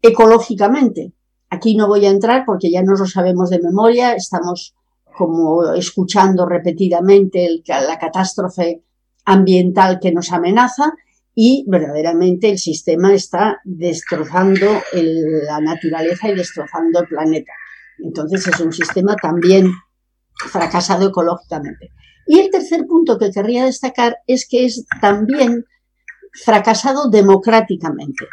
[0.00, 1.12] ecológicamente.
[1.50, 4.74] Aquí no voy a entrar porque ya no lo sabemos de memoria, estamos
[5.18, 8.84] como escuchando repetidamente la catástrofe
[9.24, 10.92] ambiental que nos amenaza
[11.34, 17.52] y verdaderamente el sistema está destrozando la naturaleza y destrozando el planeta.
[17.98, 19.72] Entonces es un sistema también
[20.52, 21.90] fracasado ecológicamente.
[22.28, 25.64] Y el tercer punto que querría destacar es que es también
[26.44, 28.26] fracasado democráticamente,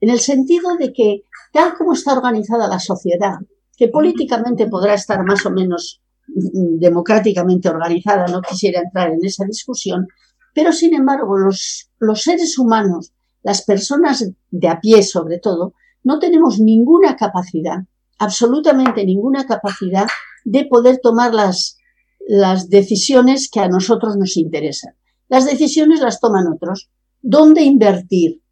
[0.00, 3.36] en el sentido de que tal como está organizada la sociedad,
[3.76, 10.06] que políticamente podrá estar más o menos democráticamente organizada, no quisiera entrar en esa discusión,
[10.54, 16.58] pero sin embargo los, seres humanos, las personas de a pie sobre todo, no tenemos
[16.58, 17.78] ninguna capacidad,
[18.18, 20.06] absolutamente ninguna capacidad
[20.44, 21.78] de poder tomar las,
[22.26, 24.94] las decisiones que a nosotros nos interesan.
[25.28, 26.90] Las decisiones las toman otros.
[27.20, 28.42] ¿Dónde invertir?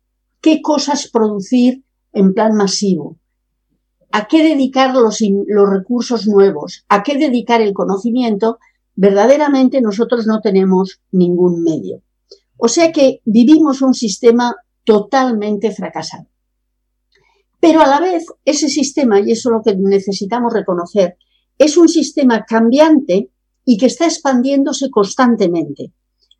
[0.40, 3.18] ¿Qué cosas producir en plan masivo?
[4.12, 5.20] A qué dedicar los,
[5.70, 8.58] recursos nuevos, a qué dedicar el conocimiento,
[8.96, 12.02] verdaderamente nosotros no tenemos ningún medio.
[12.56, 16.26] O sea que vivimos un sistema totalmente fracasado.
[17.60, 21.16] Pero a la vez, ese sistema, y eso es lo que necesitamos reconocer,
[21.58, 23.30] es un sistema cambiante
[23.64, 25.92] y que está expandiéndose constantemente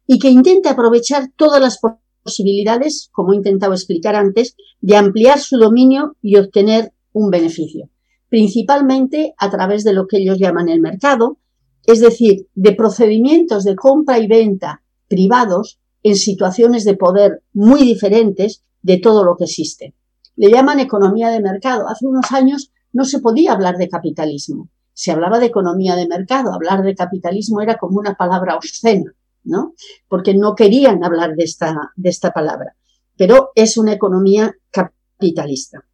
[0.07, 1.79] y que intenta aprovechar todas las
[2.23, 7.91] posibilidades, como he intentado explicar antes, de ampliar su dominio y obtener un beneficio,
[8.29, 11.39] principalmente a través de lo que ellos llaman el mercado,
[11.87, 18.65] es decir, de procedimientos de compra y venta privados en situaciones de poder muy diferentes
[18.83, 19.95] de todo lo que existe.
[20.37, 21.89] Le llaman economía de mercado.
[21.89, 24.71] Hace unos años no se podía hablar de capitalismo.
[24.93, 26.53] Se hablaba de economía de mercado.
[26.53, 29.13] Hablar de capitalismo era como una palabra obscena,
[29.45, 29.75] ¿no?
[30.09, 32.77] Porque no querían hablar de esta, de esta palabra.
[33.17, 35.85] Pero es una economía capitalista.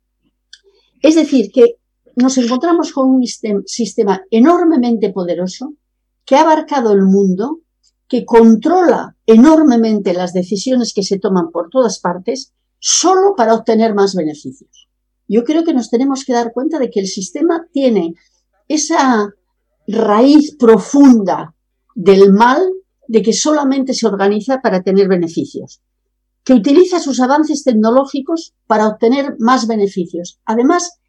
[1.02, 1.76] Es decir, que
[2.16, 3.26] nos encontramos con un
[3.66, 5.74] sistema enormemente poderoso
[6.24, 7.60] que ha abarcado el mundo,
[8.08, 14.14] que controla enormemente las decisiones que se toman por todas partes, solo para obtener más
[14.14, 14.88] beneficios.
[15.28, 18.14] Yo creo que nos tenemos que dar cuenta de que el sistema tiene
[18.68, 19.30] esa
[19.86, 21.54] raíz profunda
[21.94, 22.62] del mal
[23.08, 25.80] de que solamente se organiza para tener beneficios,
[26.46, 30.38] que utiliza sus avances tecnológicos para obtener más beneficios.
[30.44, 31.00] Además,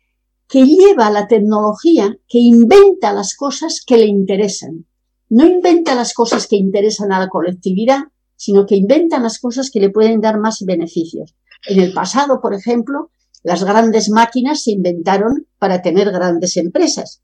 [0.47, 4.87] que lleva la tecnología, que inventa las cosas que le interesan.
[5.29, 7.99] No inventa las cosas que interesan a la colectividad,
[8.35, 11.35] sino que inventa las cosas que le pueden dar más beneficios.
[11.67, 13.11] En el pasado, por ejemplo,
[13.43, 17.21] las grandes máquinas se inventaron para tener grandes empresas.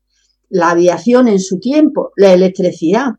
[0.49, 3.13] La aviación en su tiempo, la electricidad.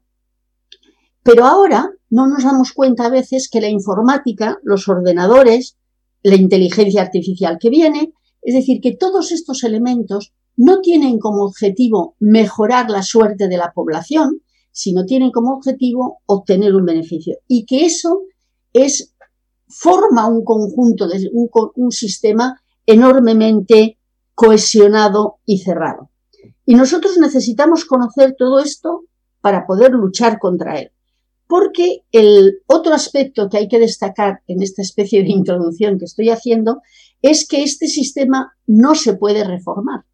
[1.25, 5.77] Pero ahora no nos damos cuenta a veces que la informática, los ordenadores,
[6.23, 12.15] la inteligencia artificial que viene, es decir, que todos estos elementos no tienen como objetivo
[12.21, 17.39] mejorar la suerte de la población, sino tienen como objetivo obtener un beneficio.
[17.49, 18.21] Y que eso
[18.73, 19.13] es,
[19.67, 23.99] forma un conjunto, de, un, un sistema enormemente
[24.37, 26.11] cohesionado y cerrado.
[26.65, 29.03] Y nosotros necesitamos conocer todo esto
[29.41, 30.94] para poder luchar contra él.
[31.47, 36.31] Porque el otro aspecto que hay que destacar en esta especie de introducción que estoy
[36.31, 36.81] haciendo
[37.23, 40.05] es que este sistema no se puede reformar.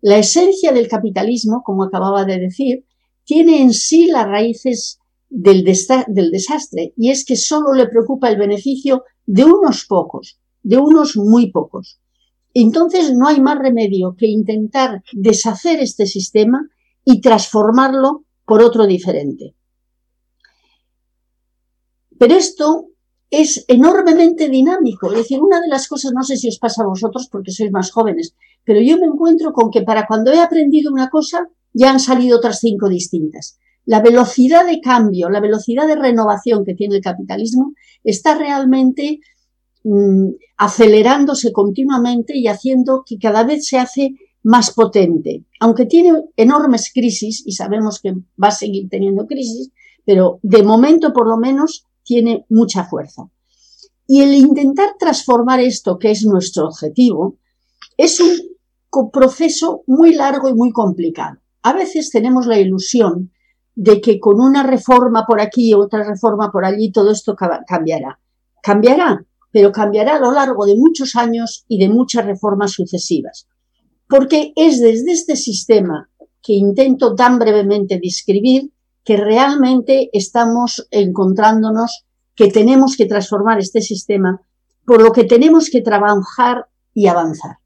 [0.00, 2.84] La esencia del capitalismo, como acababa de decir,
[3.24, 4.98] tiene en sí las raíces
[5.28, 11.16] del, desastre y es que solo le preocupa el beneficio de unos pocos, de unos
[11.16, 12.00] muy pocos.
[12.54, 16.68] Entonces no hay más remedio que intentar deshacer este sistema
[17.04, 19.54] y transformarlo por otro diferente.
[22.18, 22.88] Pero esto
[23.30, 25.10] es enormemente dinámico.
[25.10, 27.72] Es decir, una de las cosas, no sé si os pasa a vosotros porque sois
[27.72, 31.90] más jóvenes, pero yo me encuentro con que para cuando he aprendido una cosa, ya
[31.90, 33.58] han salido otras cinco distintas.
[33.84, 39.20] La velocidad de cambio, la velocidad de renovación que tiene el capitalismo está realmente
[39.84, 45.44] mm, acelerándose continuamente y haciendo que cada vez se hace más potente.
[45.60, 49.70] Aunque tiene enormes crisis, y sabemos que va a seguir teniendo crisis,
[50.04, 53.28] pero de momento por lo menos tiene mucha fuerza.
[54.06, 57.38] Y el intentar transformar esto, que es nuestro objetivo,
[57.96, 61.38] es un proceso muy largo y muy complicado.
[61.62, 63.32] A veces tenemos la ilusión
[63.74, 67.34] de que con una reforma por aquí, otra reforma por allí, todo esto
[67.66, 68.20] cambiará.
[68.62, 73.48] Cambiará, pero cambiará a lo largo de muchos años y de muchas reformas sucesivas.
[74.08, 76.08] Porque es desde este sistema
[76.40, 78.70] que intento tan brevemente describir
[79.06, 84.42] que realmente estamos encontrándonos que tenemos que transformar este sistema,
[84.84, 87.58] por lo que tenemos que trabajar y avanzar.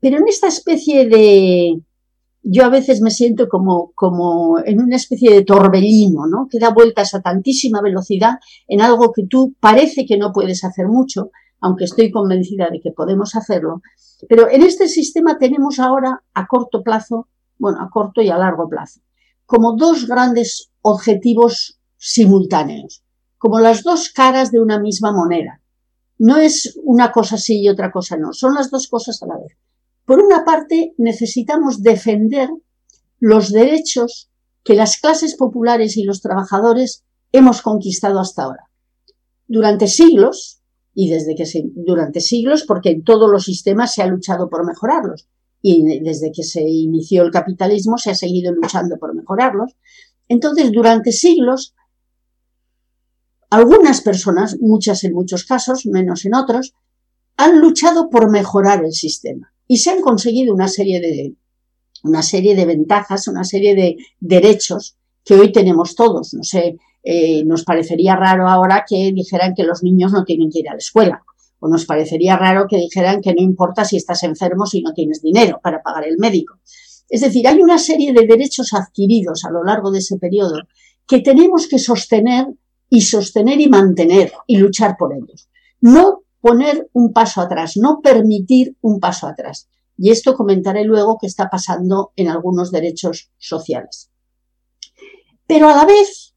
[0.00, 1.82] Pero en esta especie de...
[2.44, 6.46] Yo a veces me siento como, como en una especie de torbellino, ¿no?
[6.48, 10.86] Que da vueltas a tantísima velocidad en algo que tú parece que no puedes hacer
[10.86, 11.30] mucho,
[11.60, 13.82] aunque estoy convencida de que podemos hacerlo.
[14.28, 17.26] Pero en este sistema tenemos ahora a corto plazo,
[17.58, 19.00] bueno, a corto y a largo plazo
[19.48, 23.02] como dos grandes objetivos simultáneos,
[23.38, 25.62] como las dos caras de una misma moneda.
[26.18, 29.38] No es una cosa sí y otra cosa no, son las dos cosas a la
[29.38, 29.56] vez.
[30.04, 32.50] Por una parte, necesitamos defender
[33.20, 34.28] los derechos
[34.64, 38.68] que las clases populares y los trabajadores hemos conquistado hasta ahora.
[39.46, 40.60] Durante siglos,
[40.92, 44.66] y desde que se, durante siglos, porque en todos los sistemas se ha luchado por
[44.66, 45.26] mejorarlos,
[45.60, 49.72] y desde que se inició el capitalismo se ha seguido luchando por mejorarlos.
[50.28, 51.74] Entonces, durante siglos,
[53.50, 56.74] algunas personas, muchas en muchos casos, menos en otros,
[57.36, 61.34] han luchado por mejorar el sistema y se han conseguido una serie de,
[62.04, 66.34] una serie de ventajas, una serie de derechos que hoy tenemos todos.
[66.34, 70.60] No sé, eh, nos parecería raro ahora que dijeran que los niños no tienen que
[70.60, 71.22] ir a la escuela
[71.60, 75.22] o nos parecería raro que dijeran que no importa si estás enfermo si no tienes
[75.22, 76.58] dinero para pagar el médico.
[77.08, 80.62] Es decir, hay una serie de derechos adquiridos a lo largo de ese periodo
[81.06, 82.46] que tenemos que sostener
[82.90, 85.48] y sostener y mantener y luchar por ellos.
[85.80, 89.68] No poner un paso atrás, no permitir un paso atrás.
[89.96, 94.10] Y esto comentaré luego qué está pasando en algunos derechos sociales.
[95.46, 96.34] Pero a la vez,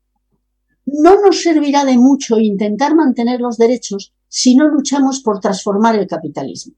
[0.86, 6.08] no nos servirá de mucho intentar mantener los derechos si no luchamos por transformar el
[6.08, 6.74] capitalismo,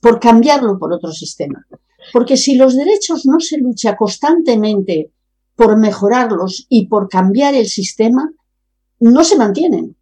[0.00, 1.66] por cambiarlo por otro sistema.
[2.14, 5.12] Porque si los derechos no se lucha constantemente
[5.54, 8.32] por mejorarlos y por cambiar el sistema,
[9.00, 9.96] no se mantienen.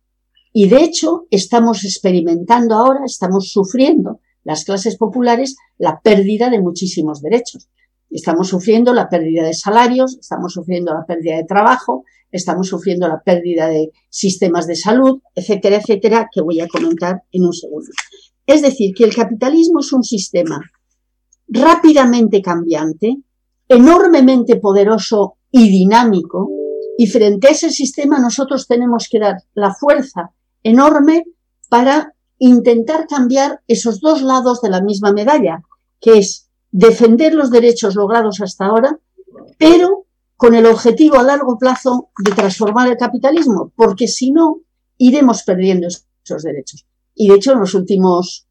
[0.53, 7.21] Y de hecho, estamos experimentando ahora, estamos sufriendo las clases populares la pérdida de muchísimos
[7.21, 7.69] derechos.
[8.11, 13.23] Estamos sufriendo la pérdida de salarios, estamos sufriendo la pérdida de trabajo, estamos sufriendo la
[13.23, 17.89] pérdida de sistemas de salud, etcétera, etcétera, que voy a comentar en un segundo.
[18.47, 20.61] Es decir, que el capitalismo es un sistema
[21.49, 23.17] rápidamente cambiante,
[23.69, 26.51] enormemente poderoso y dinámico,
[26.99, 30.31] y frente a ese sistema nosotros tenemos que dar la fuerza
[30.63, 31.25] enorme
[31.69, 35.63] para intentar cambiar esos dos lados de la misma medalla,
[36.01, 38.99] que es defender los derechos logrados hasta ahora,
[39.59, 40.06] pero
[40.37, 44.61] con el objetivo a largo plazo de transformar el capitalismo, porque si no,
[44.99, 46.87] iremos perdiendo esos derechos.
[47.15, 48.47] Y de hecho, en los últimos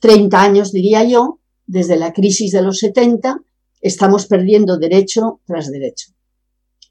[0.00, 3.40] 30 años, diría yo, desde la crisis de los 70,
[3.80, 6.12] estamos perdiendo derecho tras derecho.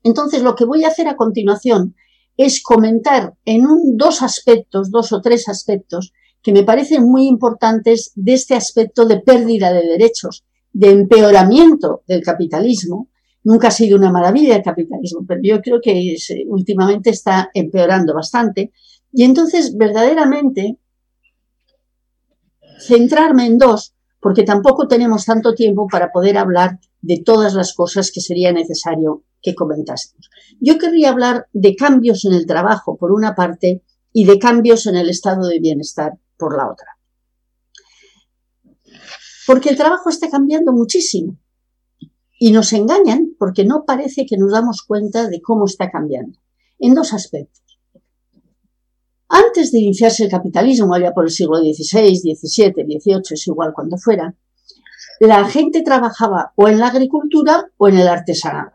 [0.04, 1.96] Entonces, lo que voy a hacer a continuación
[2.38, 8.14] es comentar en un, dos aspectos, dos o tres aspectos, que me parecen muy importantes
[8.16, 13.09] de este aspecto de pérdida de derechos, de empeoramiento del capitalismo.
[13.44, 16.16] Nunca ha sido una maravilla el capitalismo, pero yo creo que
[16.48, 18.72] últimamente está empeorando bastante.
[19.12, 20.78] Y entonces, verdaderamente,
[22.80, 28.12] centrarme en dos, porque tampoco tenemos tanto tiempo para poder hablar de todas las cosas
[28.12, 30.30] que sería necesario que comentásemos.
[30.60, 34.98] Yo querría hablar de cambios en el trabajo, por una parte, y de cambios en
[34.98, 36.98] el estado de bienestar, por la otra.
[39.48, 41.38] Porque el trabajo está cambiando muchísimo
[42.40, 46.40] y nos engañan porque no parece que nos damos cuenta de cómo está cambiando.
[46.80, 47.62] En dos aspectos.
[49.28, 53.98] Antes de iniciarse el capitalismo, allá por el siglo XVI, XVII, XVIII, es igual cuando
[53.98, 54.34] fuera,
[55.20, 58.72] la gente trabajaba o en la agricultura o en el artesanado.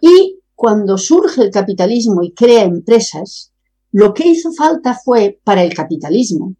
[0.00, 3.52] Y cuando surge el capitalismo y crea empresas,
[3.90, 6.54] lo que hizo falta fue, para el capitalismo,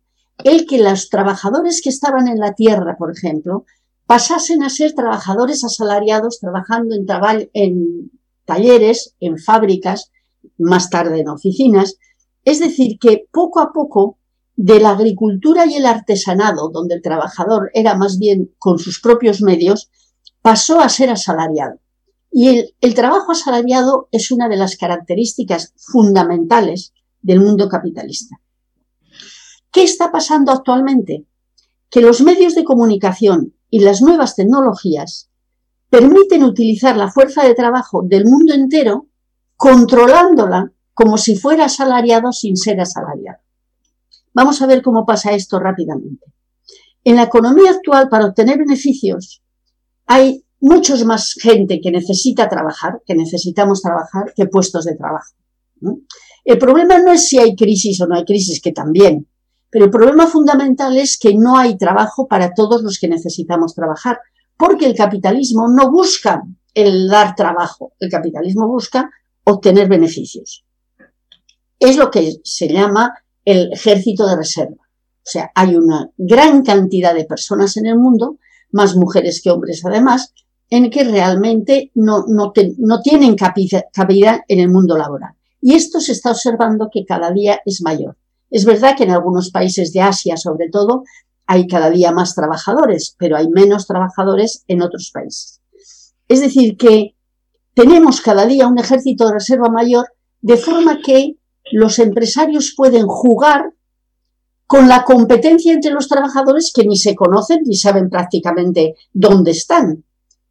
[0.45, 3.65] el que los trabajadores que estaban en la tierra, por ejemplo,
[4.09, 7.05] pasasen a ser trabajadores asalariados trabajando en,
[7.53, 8.11] en
[8.47, 10.11] talleres, en fábricas,
[10.57, 11.99] más tarde en oficinas.
[12.43, 14.17] Es decir, que poco a poco
[14.57, 19.43] de la agricultura y el artesanado, donde el trabajador era más bien con sus propios
[19.43, 19.91] medios,
[20.41, 21.79] pasó a ser asalariado.
[22.33, 28.41] Y el trabajo asalariado es una de las características fundamentales del mundo capitalista.
[29.71, 31.27] ¿Qué está pasando actualmente?
[31.91, 35.31] Que los medios de comunicación y las nuevas tecnologías
[35.91, 39.07] permiten utilizar la fuerza de trabajo del mundo entero
[39.57, 43.39] controlándola como si fuera asalariado sin ser asalariado.
[44.35, 46.27] Vamos a ver cómo pasa esto rápidamente.
[47.05, 49.43] En la economía actual, para obtener beneficios,
[50.07, 55.35] hay muchos más gente que necesita trabajar, que necesitamos trabajar, que puestos de trabajo.
[56.45, 59.29] El problema no es si hay crisis o no hay crisis, que también,
[59.71, 64.19] pero el problema fundamental es que no hay trabajo para todos los que necesitamos trabajar,
[64.57, 66.43] porque el capitalismo no busca
[66.75, 69.11] el dar trabajo, el capitalismo busca
[69.45, 70.65] obtener beneficios.
[71.79, 73.15] Es lo que se llama
[73.45, 74.77] el ejército de reserva.
[74.83, 78.39] O sea, hay una gran cantidad de personas en el mundo,
[78.73, 80.33] más mujeres que hombres además,
[80.71, 85.35] en que realmente no, no, no tienen cabida en el mundo laboral.
[85.61, 88.17] Y esto se está observando que cada día es mayor.
[88.51, 91.03] Es verdad que en algunos países de Asia, sobre todo,
[91.47, 95.61] hay cada día más trabajadores, pero hay menos trabajadores en otros países.
[96.29, 97.15] Es decir, que
[97.75, 100.07] tenemos cada día un ejército de reserva mayor,
[100.41, 101.37] de forma que
[101.73, 103.73] los empresarios pueden jugar
[104.67, 110.05] con la competencia entre los trabajadores que ni se conocen ni saben prácticamente dónde están,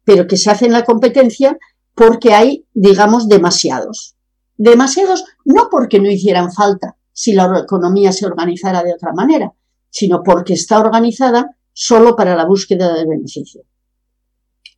[0.04, 1.56] pero que se hacen la competencia
[1.94, 4.16] porque hay, digamos, demasiados.
[4.56, 9.52] Demasiados no porque no hicieran falta si la economía se organizara de otra manera,
[9.90, 13.62] sino porque está organizada solo para la búsqueda del beneficio.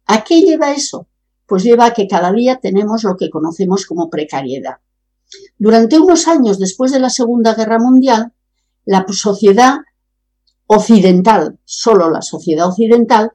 [0.07, 1.07] ¿A qué lleva eso?
[1.45, 4.77] Pues lleva a que cada día tenemos lo que conocemos como precariedad.
[5.59, 8.33] Durante unos años después de la Segunda Guerra Mundial,
[8.87, 9.81] la sociedad
[10.67, 13.33] occidental, solo la sociedad occidental,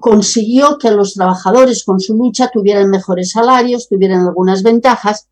[0.00, 5.28] consiguió que los trabajadores con su lucha tuvieran mejores salarios, tuvieran algunas ventajas.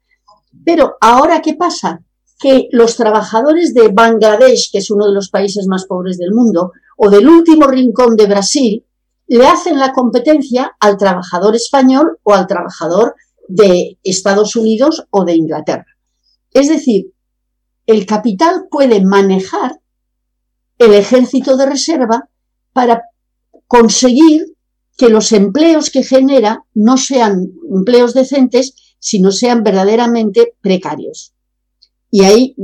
[0.64, 2.05] Pero ahora, ¿qué pasa?
[2.38, 6.72] Que los trabajadores de Bangladesh, que es uno de los países más pobres del mundo,
[6.96, 8.84] o del último rincón de Brasil,
[9.28, 13.14] le hacen la competencia al trabajador español o al trabajador
[13.48, 15.86] de Estados Unidos o de Inglaterra.
[16.52, 17.12] Es decir,
[17.86, 19.80] el capital puede manejar
[20.78, 22.28] el ejército de reserva
[22.72, 23.02] para
[23.66, 24.56] conseguir
[24.96, 31.34] que los empleos que genera no sean empleos decentes, sino sean verdaderamente precarios.
[32.10, 32.54] Y ahí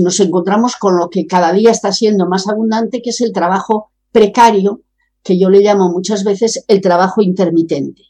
[0.00, 3.90] nos encontramos con lo que cada día está siendo más abundante, que es el trabajo
[4.10, 4.82] precario,
[5.22, 8.02] que yo le llamo muchas veces el trabajo intermitente.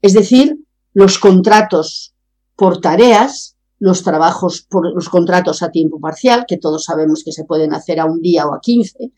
[0.00, 0.58] Es decir,
[0.92, 2.14] los contratos
[2.56, 7.44] por tareas, los trabajos por los contratos a tiempo parcial, que todos sabemos que se
[7.44, 9.12] pueden hacer a un día o a 15,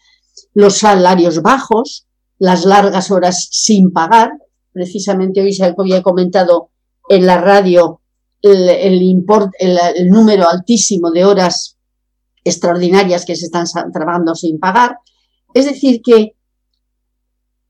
[0.54, 2.07] los salarios bajos,
[2.38, 4.32] las largas horas sin pagar.
[4.72, 6.70] Precisamente hoy se había comentado
[7.09, 8.00] en la radio
[8.47, 11.76] el, el, número altísimo de horas
[12.44, 14.99] extraordinarias que se están trabajando sin pagar.
[15.55, 16.36] Es decir, que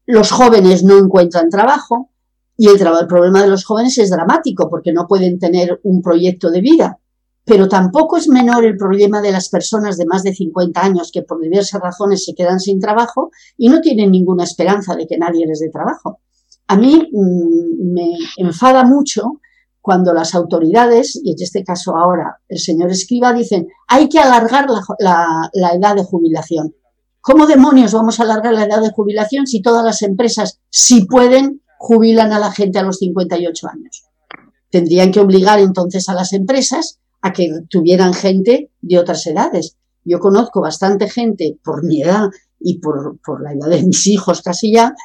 [0.06, 2.10] los jóvenes no encuentran trabajo
[2.56, 6.60] y el, problema de los jóvenes es dramático porque no pueden tener un proyecto de
[6.60, 6.98] vida.
[7.44, 11.22] Pero tampoco es menor el problema de las personas de más de 50 años que
[11.22, 15.46] por diversas razones se quedan sin trabajo y no tienen ninguna esperanza de que nadie
[15.46, 16.20] les dé trabajo.
[16.68, 19.40] A mí mm, me enfada mucho
[19.86, 24.66] cuando las autoridades, y en este caso ahora el señor Escriba, dicen hay que alargar
[24.98, 26.74] la, edad de jubilación.
[27.20, 31.62] ¿Cómo demonios vamos a alargar la edad de jubilación si todas las empresas, si pueden,
[31.78, 34.06] jubilan a la gente a los 58 años?
[34.72, 39.76] Tendrían que obligar entonces a las empresas a que tuvieran gente de otras edades.
[40.02, 42.28] Yo conozco bastante gente por mi edad
[42.58, 44.96] y por, la edad de mis hijos casi ya,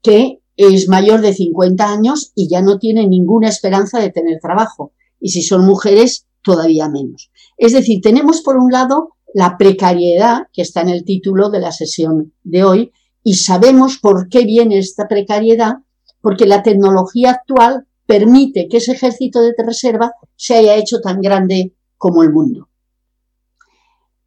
[0.00, 4.92] que es mayor de 50 años y ya no tiene ninguna esperanza de tener trabajo.
[5.20, 7.30] Y si son mujeres, todavía menos.
[7.56, 11.70] Es decir, tenemos por un lado la precariedad que está en el título de la
[11.70, 12.92] sesión de hoy
[13.22, 15.76] y sabemos por qué viene esta precariedad,
[16.20, 21.76] porque la tecnología actual permite que ese ejército de reserva se haya hecho tan grande
[21.96, 22.68] como el mundo.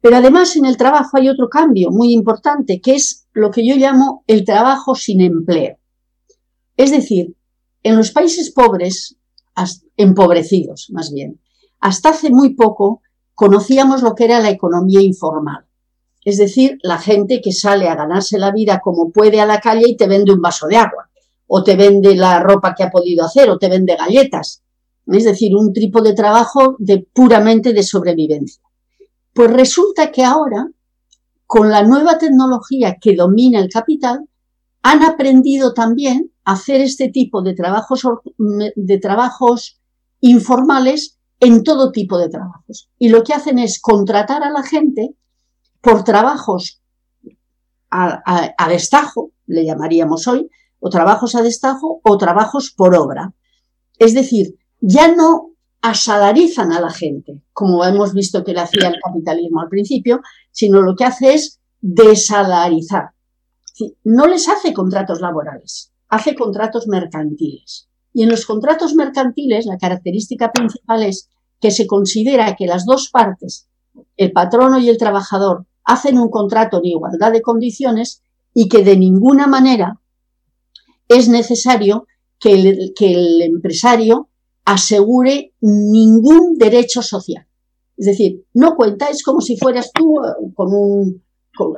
[0.00, 3.76] Pero además en el trabajo hay otro cambio muy importante, que es lo que yo
[3.76, 5.76] llamo el trabajo sin empleo.
[6.82, 7.36] Es decir,
[7.84, 9.16] en los países pobres,
[9.96, 11.40] empobrecidos más bien,
[11.78, 13.02] hasta hace muy poco
[13.36, 15.64] conocíamos lo que era la economía informal.
[16.24, 19.84] Es decir, la gente que sale a ganarse la vida como puede a la calle
[19.86, 21.08] y te vende un vaso de agua
[21.46, 24.64] o te vende la ropa que ha podido hacer, o te vende galletas.
[25.06, 28.64] Es decir, un tipo de trabajo de puramente de sobrevivencia.
[29.32, 30.66] Pues resulta que ahora,
[31.46, 34.26] con la nueva tecnología que domina el capital,
[34.82, 38.02] han aprendido también a hacer este tipo de trabajos,
[38.38, 39.80] de trabajos
[40.20, 42.90] informales en todo tipo de trabajos.
[42.98, 45.14] Y lo que hacen es contratar a la gente
[45.80, 46.80] por trabajos
[47.90, 48.22] a,
[48.56, 50.48] a destajo, le llamaríamos hoy,
[50.80, 53.34] o trabajos a destajo o trabajos por obra.
[53.98, 59.00] Es decir, ya no asalarizan a la gente, como hemos visto que le hacía el
[59.04, 60.20] capitalismo al principio,
[60.50, 63.10] sino lo que hace es desalarizar.
[64.04, 67.88] No les hace contratos laborales, hace contratos mercantiles.
[68.12, 73.08] Y en los contratos mercantiles la característica principal es que se considera que las dos
[73.10, 73.68] partes,
[74.16, 78.22] el patrono y el trabajador, hacen un contrato en igualdad de condiciones
[78.54, 80.00] y que de ninguna manera
[81.08, 82.06] es necesario
[82.38, 84.28] que el, empresario
[84.64, 87.46] asegure ningún derecho social.
[87.96, 91.22] Es decir, no cuenta, es como si fueras tú eh, con un,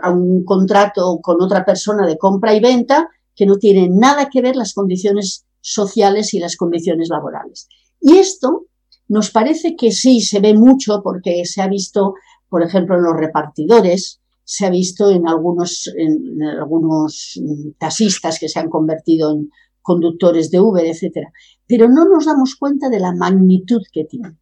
[0.03, 4.43] a un contrato con otra persona de compra y venta que no tiene nada que
[4.43, 7.69] ver las condiciones sociales y las condiciones laborales.
[8.01, 8.67] Y esto
[9.09, 12.15] nos parece que sí se ve mucho porque se ha visto,
[12.49, 17.41] por ejemplo, en los repartidores, se ha visto en algunos, en, algunos
[17.79, 21.31] taxistas que se han convertido en conductores de Uber, etcétera.
[21.67, 24.39] Pero no nos damos cuenta de la magnitud que tiene.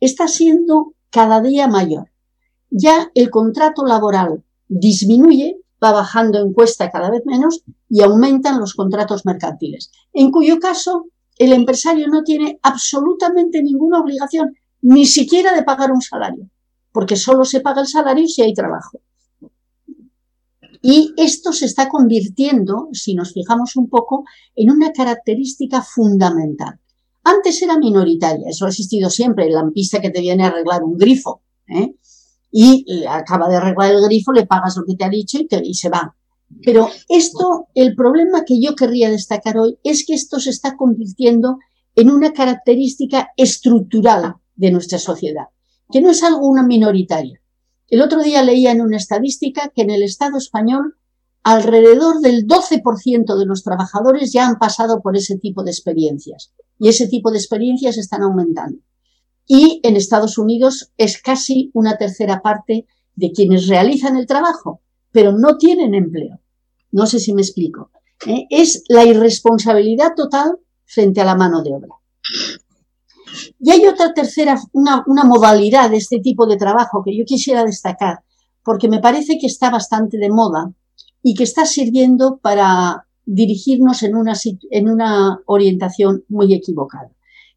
[0.00, 2.10] Está siendo cada día mayor.
[2.70, 8.74] Ya el contrato laboral disminuye, va bajando en cuesta cada vez menos y aumentan los
[8.74, 11.06] contratos mercantiles, en cuyo caso
[11.36, 16.48] el empresario no tiene absolutamente ninguna obligación, ni siquiera de pagar un salario,
[16.92, 19.00] porque solo se paga el salario si hay trabajo.
[20.80, 26.78] Y esto se está convirtiendo, si nos fijamos un poco, en una característica fundamental.
[27.22, 30.98] Antes era minoritaria, eso ha existido siempre, el lampista que te viene a arreglar un
[30.98, 31.94] grifo, ¿eh?
[32.56, 35.88] Y acaba de arreglar el grifo, le pagas lo que te ha dicho y, se
[35.88, 36.14] va.
[36.64, 41.58] Pero esto, el problema que yo querría destacar hoy es que esto se está convirtiendo
[41.96, 45.46] en una característica estructural de nuestra sociedad,
[45.90, 47.40] que no es algo una minoritaria.
[47.88, 50.94] El otro día leía en una estadística que en el Estado español
[51.42, 56.88] alrededor del 12% de los trabajadores ya han pasado por ese tipo de experiencias y
[56.88, 58.78] ese tipo de experiencias están aumentando.
[59.46, 64.80] Y en Estados Unidos es casi una tercera parte de quienes realizan el trabajo,
[65.12, 66.40] pero no tienen empleo.
[66.90, 67.90] No sé si me explico.
[68.26, 68.46] ¿eh?
[68.50, 71.88] Es la irresponsabilidad total frente a la mano de obra.
[73.58, 77.64] Y hay otra tercera, una, una modalidad de este tipo de trabajo que yo quisiera
[77.64, 78.20] destacar,
[78.62, 80.72] porque me parece que está bastante de moda
[81.22, 84.34] y que está sirviendo para dirigirnos en una,
[84.70, 87.10] en una orientación muy equivocada,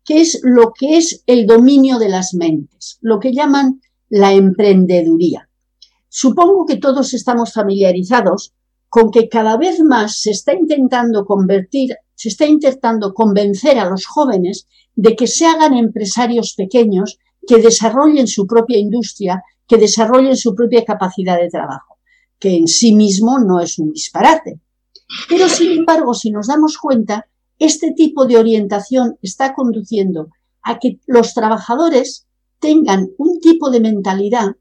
[0.07, 5.49] que es lo que es el dominio de las mentes, lo que llaman la emprendeduría.
[6.07, 8.53] Supongo que todos estamos familiarizados
[8.87, 14.05] con que cada vez más se está intentando convertir, se está intentando convencer a los
[14.05, 20.55] jóvenes de que se hagan empresarios pequeños que desarrollen su propia industria, que desarrollen su
[20.55, 21.97] propia capacidad de trabajo,
[22.39, 24.61] que en sí mismo no es un disparate.
[25.27, 27.27] Pero sin embargo, si nos damos cuenta,
[27.59, 30.29] este tipo de orientación está conduciendo
[30.63, 32.27] a que los trabajadores
[32.59, 34.55] tengan un tipo de mentalidad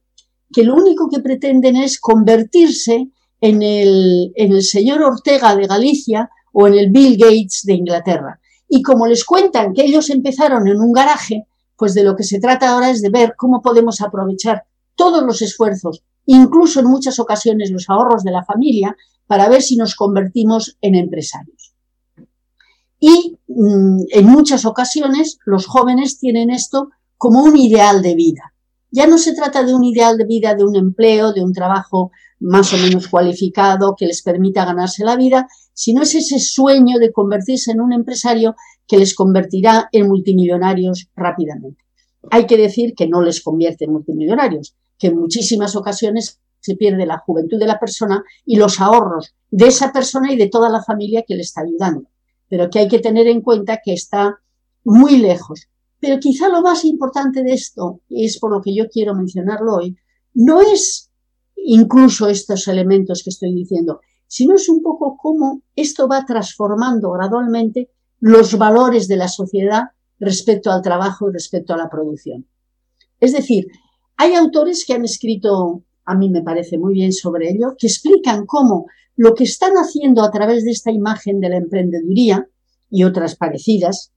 [0.52, 6.30] que lo único que pretenden es convertirse en el, en el señor Ortega de Galicia
[6.52, 8.40] o en el Bill Gates de Inglaterra.
[8.68, 12.40] Y como les cuentan que ellos empezaron en un garaje, pues de lo que se
[12.40, 17.70] trata ahora es de ver cómo podemos aprovechar todos los esfuerzos, incluso en muchas ocasiones
[17.70, 21.55] los ahorros de la familia, para ver si nos convertimos en empresarios.
[22.98, 28.54] Y mm, en muchas ocasiones los jóvenes tienen esto como un ideal de vida.
[28.90, 32.12] Ya no se trata de un ideal de vida, de un empleo, de un trabajo
[32.38, 37.12] más o menos cualificado que les permita ganarse la vida, sino es ese sueño de
[37.12, 38.54] convertirse en un empresario
[38.86, 41.84] que les convertirá en multimillonarios rápidamente.
[42.30, 47.06] Hay que decir que no les convierte en multimillonarios, que en muchísimas ocasiones se pierde
[47.06, 50.82] la juventud de la persona y los ahorros de esa persona y de toda la
[50.82, 52.08] familia que le está ayudando.
[52.48, 54.38] Pero que hay que tener en cuenta que está
[54.84, 55.68] muy lejos.
[55.98, 59.96] Pero quizá lo más importante de esto, es por lo que yo quiero mencionarlo hoy,
[60.34, 61.10] no es
[61.56, 67.90] incluso estos elementos que estoy diciendo, sino es un poco cómo esto va transformando gradualmente
[68.20, 69.84] los valores de la sociedad
[70.18, 72.46] respecto al trabajo y respecto a la producción.
[73.20, 73.66] Es decir,
[74.16, 78.46] hay autores que han escrito, a mí me parece muy bien sobre ello, que explican
[78.46, 78.86] cómo
[79.16, 82.48] lo que están haciendo a través de esta imagen de la emprendeduría
[82.90, 84.12] y otras parecidas,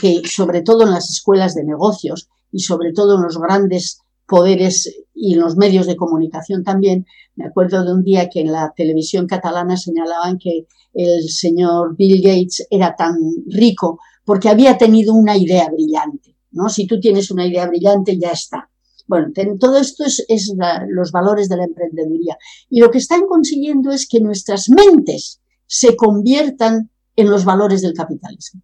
[0.00, 4.92] que sobre todo en las escuelas de negocios y sobre todo en los grandes poderes
[5.14, 7.06] y en los medios de comunicación también.
[7.34, 12.22] Me acuerdo de un día que en la televisión catalana señalaban que el señor Bill
[12.22, 16.36] Gates era tan rico porque había tenido una idea brillante.
[16.50, 16.68] ¿no?
[16.68, 18.68] Si tú tienes una idea brillante, ya está.
[19.06, 19.28] Bueno,
[19.58, 20.54] todo esto es,
[20.88, 22.36] los valores de la emprendeduría.
[22.68, 27.94] Y lo que están consiguiendo es que nuestras mentes se conviertan en los valores del
[27.94, 28.62] capitalismo.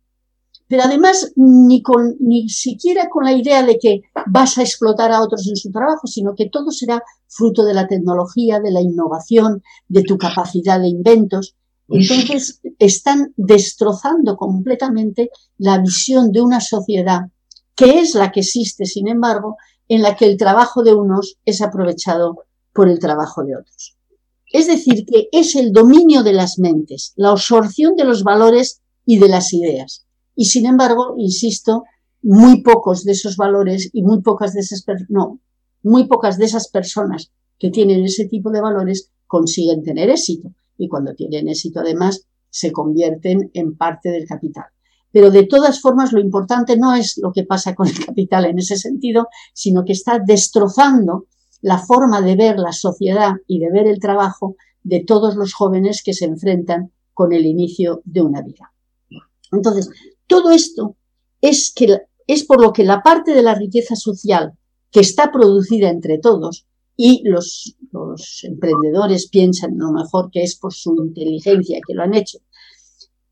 [0.68, 5.22] Pero además, ni, con, ni siquiera con la idea de que vas a explotar a
[5.22, 9.62] otros en su trabajo, sino que todo será fruto de la tecnología, de la innovación,
[9.88, 11.56] de tu capacidad de inventos.
[11.88, 17.22] Entonces, están destrozando completamente la visión de una sociedad
[17.74, 19.56] que es la que existe, sin embargo,
[19.88, 23.96] en la que el trabajo de unos es aprovechado por el trabajo de otros.
[24.52, 29.18] Es decir, que es el dominio de las mentes, la absorción de los valores y
[29.18, 30.06] de las ideas.
[30.34, 31.84] Y sin embargo, insisto,
[32.22, 35.40] muy pocos de esos valores y muy pocas de esas, no,
[35.82, 40.54] muy pocas de esas personas que tienen ese tipo de valores consiguen tener éxito.
[40.76, 44.66] Y cuando tienen éxito, además, se convierten en parte del capital.
[45.10, 48.58] Pero de todas formas, lo importante no es lo que pasa con el capital en
[48.58, 51.26] ese sentido, sino que está destrozando
[51.60, 56.02] la forma de ver la sociedad y de ver el trabajo de todos los jóvenes
[56.04, 58.72] que se enfrentan con el inicio de una vida.
[59.50, 59.90] Entonces,
[60.26, 60.96] todo esto
[61.40, 64.52] es, que, es por lo que la parte de la riqueza social
[64.90, 70.72] que está producida entre todos y los, los emprendedores piensan lo mejor que es por
[70.72, 72.38] su inteligencia que lo han hecho,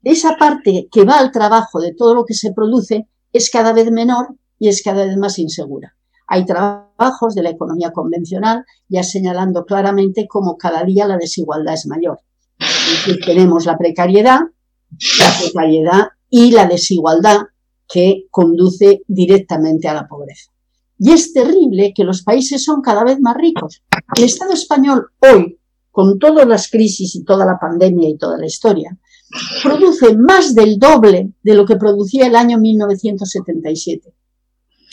[0.06, 3.90] esa parte que va al trabajo de todo lo que se produce es cada vez
[3.90, 5.96] menor y es cada vez más insegura.
[6.28, 11.86] Hay trabajos de la economía convencional ya señalando claramente cómo cada día la desigualdad es
[11.86, 12.20] mayor.
[13.24, 14.42] tenemos la precariedad,
[15.18, 17.40] la precariedad y la desigualdad
[17.88, 20.52] que conduce directamente a la pobreza.
[21.00, 23.82] Y es terrible que los países son cada vez más ricos.
[24.16, 25.58] El Estado español hoy
[25.90, 28.96] con todas las crisis y toda la pandemia y toda la historia,
[29.62, 34.14] produce más del doble de lo que producía el año 1977.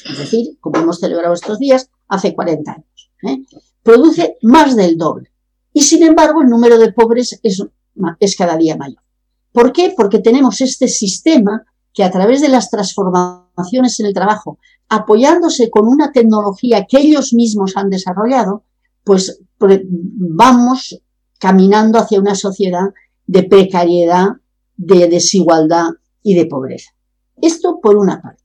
[0.06, 3.12] Es decir, como hemos celebrado estos días, hace 40 años.
[3.28, 3.44] ¿eh?
[3.82, 5.32] Produce más del doble.
[5.72, 7.64] Y sin embargo, el número de pobres es,
[8.20, 9.02] es cada día mayor.
[9.52, 9.94] ¿Por qué?
[9.96, 11.64] Porque tenemos este sistema
[11.94, 14.58] que a través de las transformaciones en el trabajo,
[14.90, 18.66] apoyándose con una tecnología que ellos mismos han desarrollado,
[19.04, 21.00] pues vamos
[21.40, 22.90] caminando hacia una sociedad
[23.26, 24.28] de precariedad,
[24.76, 25.90] de desigualdad
[26.22, 26.92] y de pobreza.
[27.42, 28.44] Esto por una parte.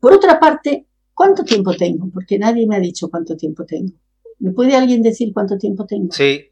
[0.00, 2.08] Por otra parte, ¿cuánto tiempo tengo?
[2.12, 3.92] Porque nadie me ha dicho cuánto tiempo tengo.
[4.38, 6.12] ¿Me puede alguien decir cuánto tiempo tengo?
[6.12, 6.50] Sí,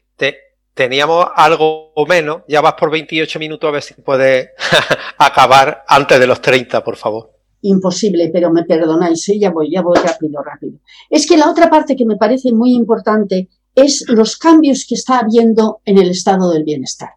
[0.73, 2.43] teníamos algo menos.
[2.47, 4.49] Ya vas por 28 minutos, a ver si puedes
[5.17, 7.31] acabar antes de los 30, por favor.
[7.61, 9.39] Imposible, pero me perdonáis, ¿eh?
[9.39, 10.79] ya voy, ya voy rápido, rápido.
[11.09, 15.19] Es que la otra parte que me parece muy importante es los cambios que está
[15.19, 17.09] habiendo en el estado del bienestar.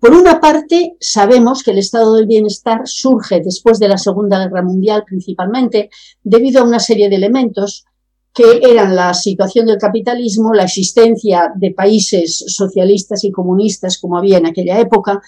[0.00, 4.62] Por una parte, sabemos que el estado del bienestar surge después de la Segunda Guerra
[4.62, 5.90] Mundial principalmente
[6.22, 7.84] debido a una serie de elementos
[8.32, 14.38] que eran la situación del capitalismo, la existencia de países socialistas y comunistas como había
[14.38, 15.20] en aquella época,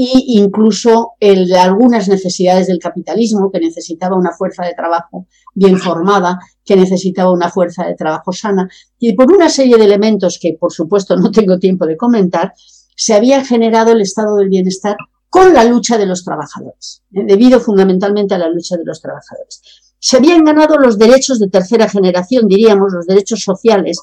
[0.00, 5.26] e incluso el, algunas necesidades del capitalismo, que necesitaba una fuerza de trabajo
[5.56, 8.68] bien formada, que necesitaba una fuerza de trabajo sana,
[9.00, 12.52] y por una serie de elementos que, por supuesto, no tengo tiempo de comentar,
[12.94, 14.96] se había generado el estado del bienestar
[15.28, 17.24] con la lucha de los trabajadores, ¿eh?
[17.26, 19.60] debido fundamentalmente a la lucha de los trabajadores.
[19.98, 23.98] Se habían ganado los derechos de tercera generación, diríamos, los derechos sociales,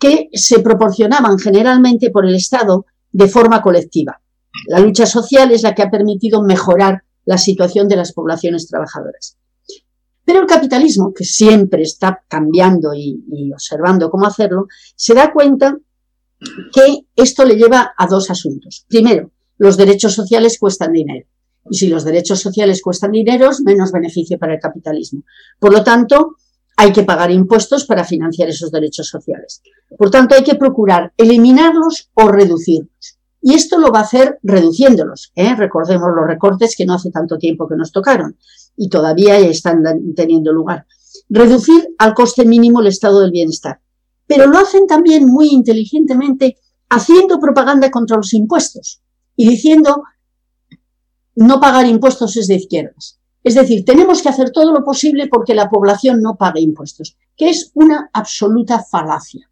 [0.00, 4.20] que se proporcionaban generalmente por el Estado de forma colectiva.
[4.66, 9.36] La lucha social es la que ha permitido mejorar la situación de las poblaciones trabajadoras.
[10.24, 15.76] Pero el capitalismo, que siempre está cambiando y, observando cómo hacerlo, se da cuenta
[16.72, 18.84] que esto le lleva a dos asuntos.
[18.88, 21.26] Primero, los derechos sociales cuestan dinero.
[21.70, 25.24] Y si los derechos sociales cuestan dinero, menos beneficio para el capitalismo.
[25.58, 26.36] Por lo tanto,
[26.76, 29.62] hay que pagar impuestos para financiar esos derechos sociales.
[29.98, 33.17] Por tanto, hay que procurar eliminarlos o reducirlos.
[33.48, 35.32] Y esto lo va a hacer reduciéndolos.
[35.34, 35.54] ¿eh?
[35.54, 38.36] Recordemos los recortes que no hace tanto tiempo que nos tocaron
[38.76, 39.82] y todavía están
[40.14, 40.86] teniendo lugar.
[41.30, 43.80] Reducir al coste mínimo el estado del bienestar
[44.28, 46.58] pero lo hacen también muy inteligentemente
[46.90, 49.00] haciendo propaganda contra los impuestos
[49.34, 50.04] y diciendo
[51.34, 53.18] no pagar impuestos es de izquierdas.
[53.42, 57.48] Es decir, tenemos que hacer todo lo posible porque la población no pague impuestos, que
[57.48, 59.48] es una absoluta falacia.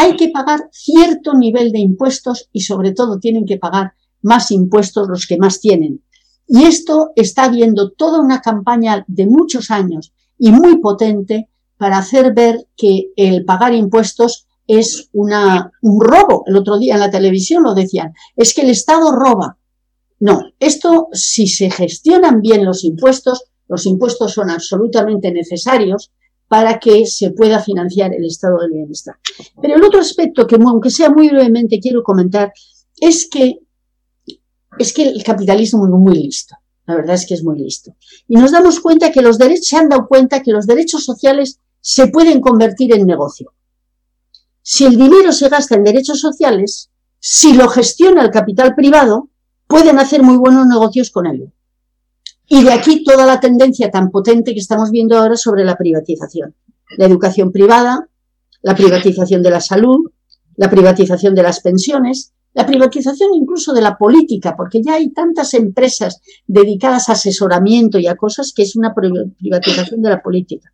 [0.00, 3.92] Hay que pagar cierto nivel de impuestos y sobre todo tienen que pagar
[4.22, 6.02] más impuestos los que más tienen.
[6.46, 12.32] Y esto está viendo toda una campaña de muchos años y muy potente para hacer
[12.32, 16.44] ver que el pagar impuestos es una, un robo.
[16.46, 19.58] El otro día en la televisión lo decían, es que el Estado roba.
[20.18, 26.10] No, esto si se gestionan bien los impuestos, los impuestos son absolutamente necesarios
[26.50, 29.14] para que se pueda financiar el estado del bienestar.
[29.62, 32.52] Pero el otro aspecto que, aunque sea muy brevemente, quiero comentar,
[33.00, 33.60] es que,
[34.76, 36.56] es que el capitalismo es muy listo.
[36.86, 37.94] La verdad es que es muy listo.
[38.26, 41.60] Y nos damos cuenta que los derechos, se han dado cuenta que los derechos sociales
[41.80, 43.52] se pueden convertir en negocio.
[44.60, 46.90] Si el dinero se gasta en derechos sociales,
[47.20, 49.28] si lo gestiona el capital privado,
[49.68, 51.52] pueden hacer muy buenos negocios con ello.
[52.52, 56.56] Y de aquí toda la tendencia tan potente que estamos viendo ahora sobre la privatización.
[56.98, 58.08] La educación privada,
[58.62, 60.10] la privatización de la salud,
[60.56, 65.54] la privatización de las pensiones, la privatización incluso de la política, porque ya hay tantas
[65.54, 70.72] empresas dedicadas a asesoramiento y a cosas que es una privatización de la política.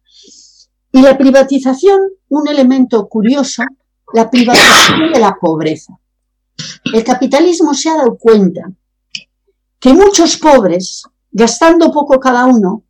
[0.92, 2.00] Y la privatización,
[2.30, 3.64] un elemento curioso,
[4.14, 5.98] la privatización de la pobreza.
[6.90, 8.72] El capitalismo se ha dado cuenta
[9.78, 11.02] que muchos pobres,
[11.36, 12.84] gastando poco cada uno,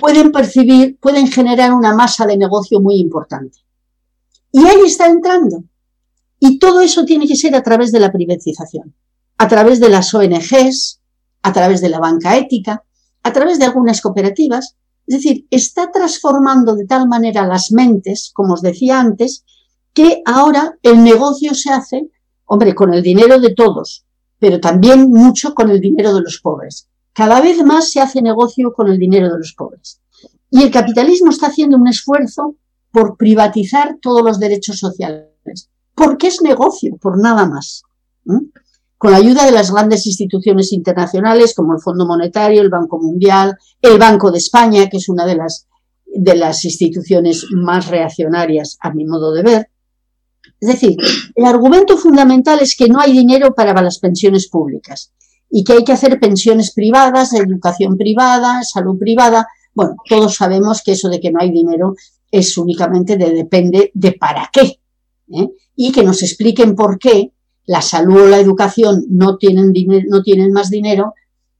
[0.00, 3.58] pueden percibir, pueden generar una masa de negocio muy importante.
[4.50, 5.64] Y ahí está entrando.
[6.40, 8.94] Y todo eso tiene que ser a través de la privatización,
[9.36, 11.02] a través de las ONGs,
[11.42, 12.82] a través de la banca ética,
[13.22, 14.76] a través de algunas cooperativas,
[15.06, 19.44] es decir, está transformando de tal manera las mentes, como os decía antes,
[19.92, 22.08] que ahora el negocio se hace,
[22.46, 24.06] hombre, con el dinero de todos,
[24.38, 26.88] pero también mucho con el dinero de los pobres.
[27.14, 30.00] Cada vez más se hace negocio con el dinero de los pobres.
[30.50, 32.56] Y el capitalismo está haciendo un esfuerzo
[32.90, 35.30] por privatizar todos los derechos sociales,
[35.94, 37.82] porque es negocio, por nada más
[39.04, 43.54] con la ayuda de las grandes instituciones internacionales como el Fondo Monetario, el Banco Mundial,
[43.82, 45.66] el Banco de España, que es una de las,
[46.06, 49.70] de las instituciones más reaccionarias a mi modo de ver,
[50.58, 50.96] Es decir,
[51.34, 55.12] el argumento fundamental es que no hay dinero para las pensiones públicas
[55.56, 59.46] y que hay que hacer pensiones privadas, educación privada, salud privada.
[59.72, 61.94] Bueno, todos sabemos que eso de que no hay dinero
[62.28, 64.80] es únicamente de depende de para qué.
[65.32, 65.48] ¿eh?
[65.76, 67.30] Y que nos expliquen por qué
[67.66, 69.72] la salud o la educación no tienen,
[70.08, 71.14] no tienen más dinero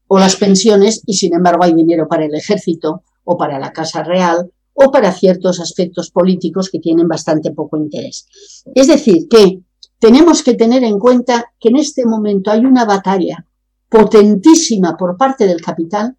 [0.09, 4.03] o las pensiones y sin embargo hay dinero para el ejército o para la Casa
[4.03, 8.27] Real o para ciertos aspectos políticos que tienen bastante poco interés.
[8.75, 9.61] Es decir, que
[10.01, 13.47] tenemos que tener en cuenta que en este momento hay una batalla
[13.95, 16.17] potentísima por parte del capital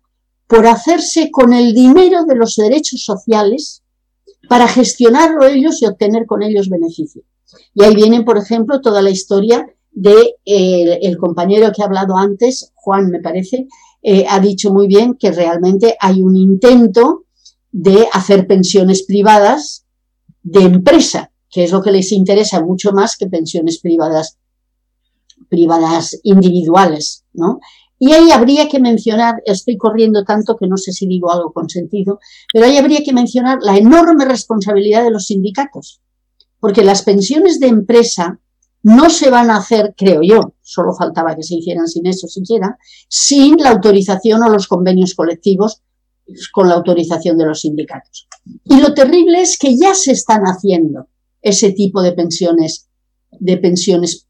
[0.47, 3.83] por hacerse con el dinero de los derechos sociales
[4.47, 7.23] para gestionarlo ellos y obtener con ellos beneficio.
[7.73, 12.15] Y ahí viene, por ejemplo, toda la historia de eh, el compañero que ha hablado
[12.15, 13.67] antes, Juan, me parece,
[14.01, 17.25] eh, ha dicho muy bien que realmente hay un intento
[17.73, 19.85] de hacer pensiones privadas
[20.43, 24.37] de empresa, que es lo que les interesa mucho más que pensiones privadas
[25.49, 27.59] privadas individuales, ¿no?
[27.97, 31.69] Y ahí habría que mencionar, estoy corriendo tanto que no sé si digo algo con
[31.69, 32.19] sentido,
[32.51, 36.01] pero ahí habría que mencionar la enorme responsabilidad de los sindicatos,
[36.59, 38.39] porque las pensiones de empresa
[38.83, 42.77] no se van a hacer, creo yo, solo faltaba que se hicieran sin eso siquiera,
[43.07, 45.81] sin la autorización o los convenios colectivos
[46.51, 48.27] con la autorización de los sindicatos.
[48.65, 51.07] Y lo terrible es que ya se están haciendo
[51.41, 52.84] ese tipo de pensiones,
[53.39, 54.27] de pensiones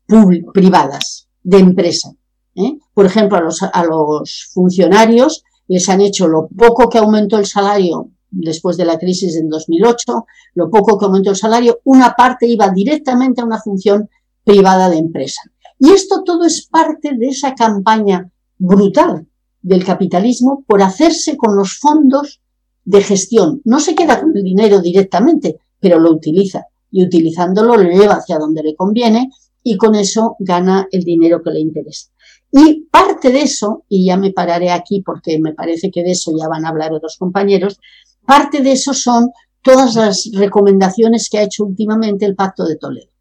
[0.54, 2.14] privadas, de empresa.
[2.56, 2.78] ¿eh?
[2.94, 7.46] Por ejemplo, a los, a los funcionarios les han hecho lo poco que aumentó el
[7.46, 10.26] salario después de la crisis en 2008,
[10.56, 14.10] lo poco que aumentó el salario, una parte iba directamente a una función
[14.44, 15.42] privada de empresa.
[15.80, 19.28] Y esto todo es parte de esa campaña brutal
[19.62, 22.42] del capitalismo por hacerse con los fondos
[22.84, 23.62] de gestión.
[23.66, 28.38] No se queda con el dinero directamente, pero lo utiliza y utilizándolo lo lleva hacia
[28.38, 29.30] donde le conviene
[29.62, 32.10] y con eso gana el dinero que le interesa.
[32.54, 36.32] Y parte de eso, y ya me pararé aquí porque me parece que de eso
[36.40, 37.82] ya van a hablar otros compañeros,
[38.26, 39.32] parte de eso son
[39.62, 43.12] todas las recomendaciones que ha hecho últimamente el Pacto de Toledo.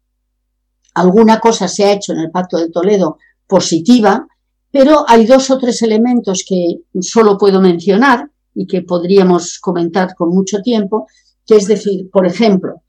[0.93, 4.25] Alguna cosa se ha hecho en el Pacto de Toledo positiva,
[4.71, 10.29] pero hay dos o tres elementos que solo puedo mencionar y que podríamos comentar con
[10.29, 11.07] mucho tiempo,
[11.45, 12.84] que es decir, por ejemplo,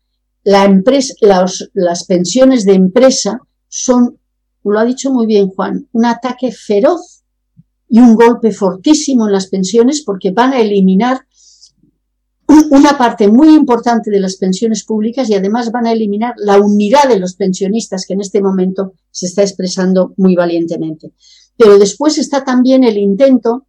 [0.47, 4.19] las pensiones de empresa son,
[4.65, 7.25] lo ha dicho muy bien Juan, un ataque feroz
[7.89, 11.27] y un golpe fortísimo en las pensiones porque van a eliminar
[12.71, 17.09] una parte muy importante de las pensiones públicas y además van a eliminar la unidad
[17.09, 21.13] de los pensionistas que en este momento se está expresando muy valientemente.
[21.57, 23.67] Pero después está también el intento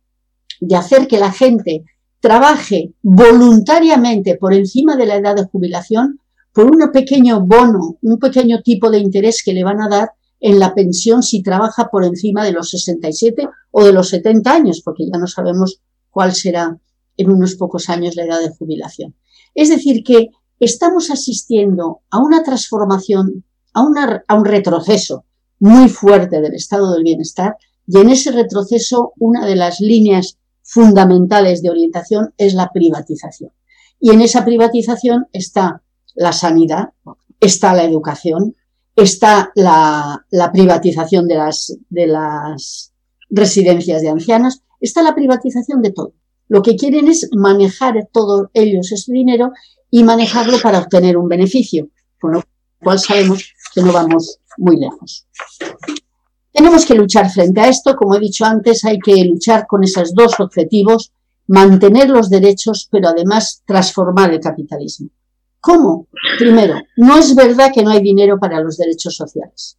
[0.61, 1.85] de hacer que la gente
[2.19, 6.19] trabaje voluntariamente por encima de la edad de jubilación
[6.53, 10.59] por un pequeño bono, un pequeño tipo de interés que le van a dar en
[10.59, 15.05] la pensión si trabaja por encima de los 67 o de los 70 años, porque
[15.11, 16.79] ya no sabemos cuál será
[17.17, 19.15] en unos pocos años la edad de jubilación.
[19.55, 20.29] Es decir, que
[20.59, 23.81] estamos asistiendo a una transformación, a,
[24.27, 25.25] a un retroceso
[25.59, 31.61] muy fuerte del estado del bienestar y en ese retroceso una de las líneas fundamentales
[31.61, 33.51] de orientación es la privatización.
[33.99, 35.81] Y en esa privatización está
[36.17, 36.89] la sanidad,
[37.39, 38.55] está la educación,
[38.95, 42.91] está la, privatización de las, de las
[43.29, 46.13] residencias de ancianos, está la privatización de todo.
[46.49, 49.51] Lo que quieren es manejar todo ellos ese dinero
[49.91, 51.89] y manejarlo para obtener un beneficio,
[52.19, 52.43] con lo
[52.81, 55.27] cual sabemos que no vamos muy lejos.
[56.51, 60.15] Tenemos que luchar frente a esto, como he dicho antes, hay que luchar con esos
[60.15, 61.11] dos objetivos,
[61.45, 65.09] mantener los derechos, pero además transformar el capitalismo.
[65.67, 66.07] ¿Cómo?
[66.39, 69.77] Primero, no es verdad que no hay dinero para los derechos sociales.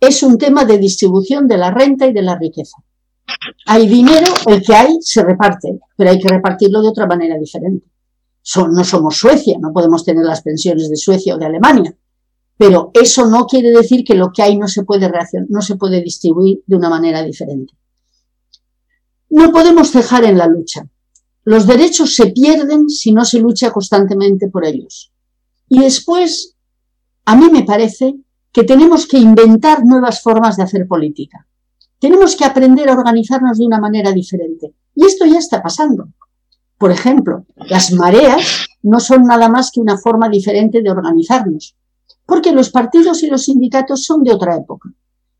[0.00, 2.78] Es un tema de distribución de la renta y de la riqueza.
[3.66, 7.86] Hay dinero, el que hay se reparte, pero hay que repartirlo de otra manera diferente.
[8.56, 11.96] no somos Suecia, no podemos tener las pensiones de Suecia o de Alemania,
[12.56, 15.08] pero eso no quiere decir que lo que hay no se puede
[15.50, 17.74] no se puede distribuir de una manera diferente.
[19.30, 20.84] No podemos cejar en la lucha.
[21.44, 25.11] Los derechos se pierden si no se lucha constantemente por ellos.
[25.68, 26.56] Y después,
[27.24, 28.14] a mí me parece
[28.52, 31.46] que tenemos que inventar nuevas formas de hacer política.
[31.98, 34.74] Tenemos que aprender a organizarnos de una manera diferente.
[34.94, 36.08] Y esto ya está pasando.
[36.76, 41.76] Por ejemplo, las mareas no son nada más que una forma diferente de organizarnos,
[42.26, 44.90] porque los partidos y los sindicatos son de otra época.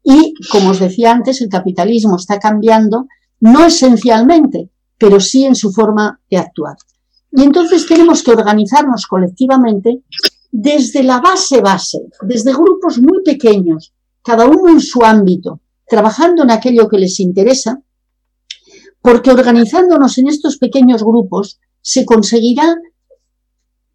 [0.05, 3.07] Y, como os decía antes, el capitalismo está cambiando,
[3.41, 6.77] no esencialmente, pero sí en su forma de actuar.
[7.33, 10.03] Y entonces tenemos que organizarnos colectivamente
[10.51, 16.51] desde la base base, desde grupos muy pequeños, cada uno en su ámbito, trabajando en
[16.51, 17.83] aquello que les interesa,
[19.01, 22.77] porque organizándonos en estos pequeños grupos se conseguirá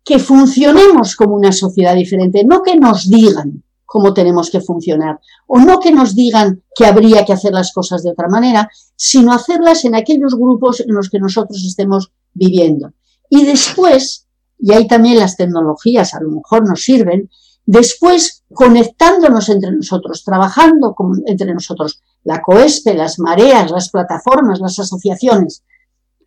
[0.03, 5.59] que funcionemos como una sociedad diferente, no que nos digan cómo tenemos que funcionar, o
[5.59, 9.85] no que nos digan que habría que hacer las cosas de otra manera, sino hacerlas
[9.85, 12.93] en aquellos grupos en los que nosotros estemos viviendo.
[13.29, 17.29] Y después, y ahí también las tecnologías a lo mejor nos sirven,
[17.65, 25.63] después conectándonos entre nosotros, trabajando entre nosotros, la COESPE, las mareas, las plataformas, las asociaciones.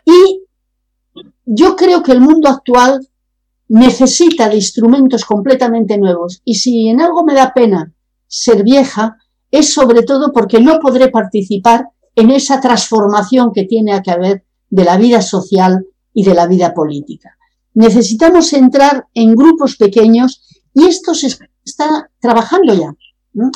[0.04, 0.44] Y
[1.44, 3.06] yo creo que el mundo actual
[3.68, 6.42] necesita de instrumentos completamente nuevos.
[6.44, 7.92] Y si en algo me da pena
[8.26, 9.16] ser vieja,
[9.50, 14.84] es sobre todo porque no podré participar en esa transformación que tiene que haber de
[14.84, 17.36] la vida social y de la vida política.
[17.74, 20.42] Necesitamos entrar en grupos pequeños
[20.74, 21.28] y esto se
[21.64, 22.94] está trabajando ya.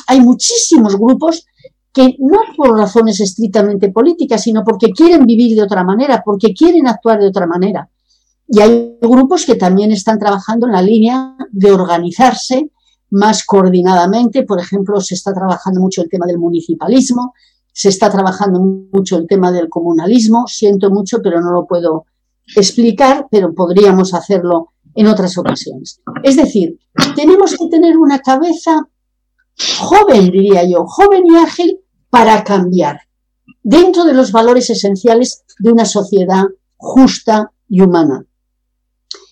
[0.07, 1.45] Hay muchísimos grupos
[1.91, 6.87] que no por razones estrictamente políticas, sino porque quieren vivir de otra manera, porque quieren
[6.87, 7.89] actuar de otra manera.
[8.47, 12.69] Y hay grupos que también están trabajando en la línea de organizarse
[13.11, 14.43] más coordinadamente.
[14.43, 17.33] Por ejemplo, se está trabajando mucho el tema del municipalismo,
[17.71, 20.47] se está trabajando mucho el tema del comunalismo.
[20.47, 22.05] Siento mucho, pero no lo puedo
[22.55, 26.01] explicar, pero podríamos hacerlo en otras ocasiones.
[26.23, 26.79] Es decir,
[27.15, 28.87] tenemos que tener una cabeza
[29.79, 31.79] joven, diría yo, joven y ágil
[32.09, 33.01] para cambiar
[33.63, 36.43] dentro de los valores esenciales de una sociedad
[36.77, 38.25] justa y humana.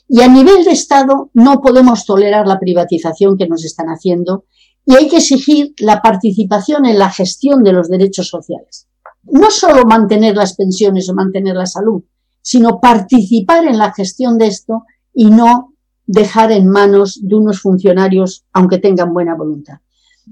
[0.08, 4.46] Y a nivel de Estado no podemos tolerar la privatización que nos están haciendo
[4.86, 8.88] y hay que exigir la participación en la gestión de los derechos sociales.
[9.24, 12.04] No solo mantener las pensiones o mantener la salud,
[12.44, 14.84] sino participar en la gestión de esto
[15.14, 15.74] y no
[16.06, 19.78] dejar en manos de unos funcionarios, aunque tengan buena voluntad.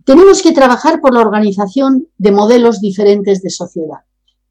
[0.05, 3.99] Tenemos que trabajar por la organización de modelos diferentes de sociedad.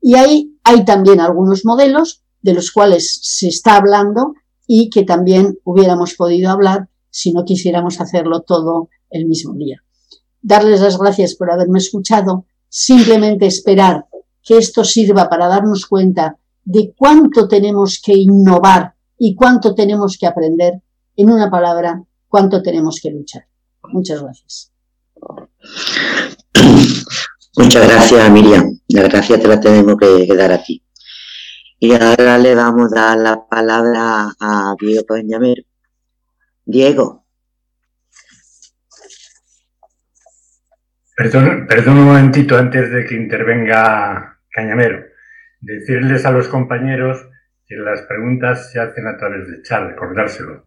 [0.01, 4.35] Y ahí hay también algunos modelos de los cuales se está hablando
[4.67, 9.83] y que también hubiéramos podido hablar si no quisiéramos hacerlo todo el mismo día.
[10.41, 14.07] Darles las gracias por haberme escuchado, simplemente esperar
[14.43, 16.39] que esto sirva para darnos cuenta
[16.71, 20.75] de cuánto tenemos que innovar y cuánto tenemos que aprender,
[21.17, 23.47] en una palabra, cuánto tenemos que luchar.
[23.89, 24.73] Muchas gracias.
[27.57, 28.79] Muchas gracias, Miriam.
[28.89, 30.85] La gracia te la tenemos que, dar a ti.
[31.81, 35.65] Y ahora le vamos a dar la palabra a Diego Cañamero.
[36.65, 37.27] Diego.
[41.17, 45.10] Perdón, perdón un momentito antes de que intervenga Cañamero.
[45.61, 47.27] Decirles a los compañeros
[47.67, 50.67] que las preguntas se hacen a través de chat, recordárselo.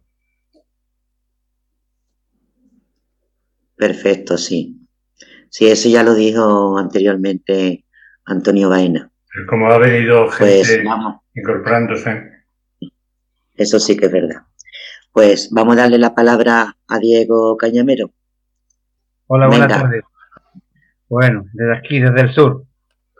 [3.76, 4.80] Perfecto, sí.
[5.50, 7.84] Sí, eso ya lo dijo anteriormente
[8.24, 9.10] Antonio Baena.
[9.48, 10.84] Como ha venido pues gente
[11.34, 12.30] incorporándose.
[13.54, 14.42] Eso sí que es verdad.
[15.12, 18.12] Pues vamos a darle la palabra a Diego Cañamero.
[19.26, 20.02] Hola, buenas tardes.
[21.08, 22.64] Bueno, desde aquí, desde el sur,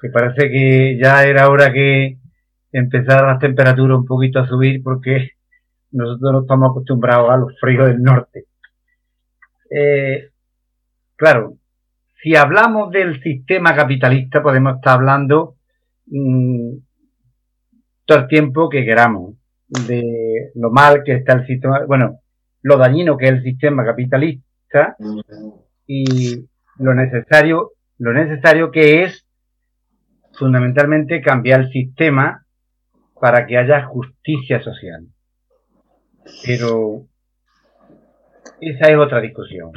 [0.04, 2.18] que parece que ya era hora que
[2.72, 5.30] empezara la temperatura un poquito a subir porque
[5.92, 8.44] nosotros no estamos acostumbrados a los fríos del norte.
[9.70, 10.30] Eh,
[11.16, 11.54] claro,
[12.22, 15.56] si hablamos del sistema capitalista podemos estar hablando
[16.06, 16.76] Mm,
[18.04, 19.34] todo el tiempo que queramos
[19.86, 22.20] de lo mal que está el sistema, bueno,
[22.62, 24.96] lo dañino que es el sistema capitalista
[25.86, 26.46] y
[26.78, 29.23] lo necesario, lo necesario que es
[30.38, 32.44] fundamentalmente cambiar el sistema
[33.20, 35.06] para que haya justicia social.
[36.44, 37.06] Pero
[38.60, 39.72] esa es otra discusión,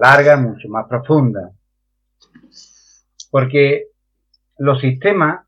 [0.00, 1.50] larga, mucho más profunda.
[3.30, 3.86] Porque
[4.58, 5.46] los sistemas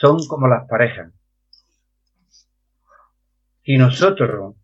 [0.00, 1.12] son como las parejas.
[3.64, 4.56] Si nosotros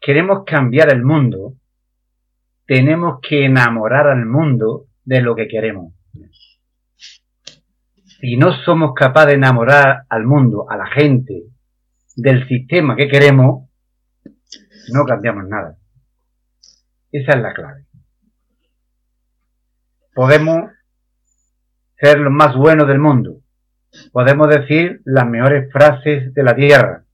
[0.00, 1.54] queremos cambiar el mundo,
[2.66, 5.94] tenemos que enamorar al mundo de lo que queremos.
[8.22, 11.42] Si no somos capaces de enamorar al mundo, a la gente,
[12.14, 13.68] del sistema que queremos,
[14.92, 15.76] no cambiamos nada.
[17.10, 17.84] Esa es la clave.
[20.14, 20.70] Podemos
[21.98, 23.40] ser los más buenos del mundo,
[24.12, 27.04] podemos decir las mejores frases de la tierra,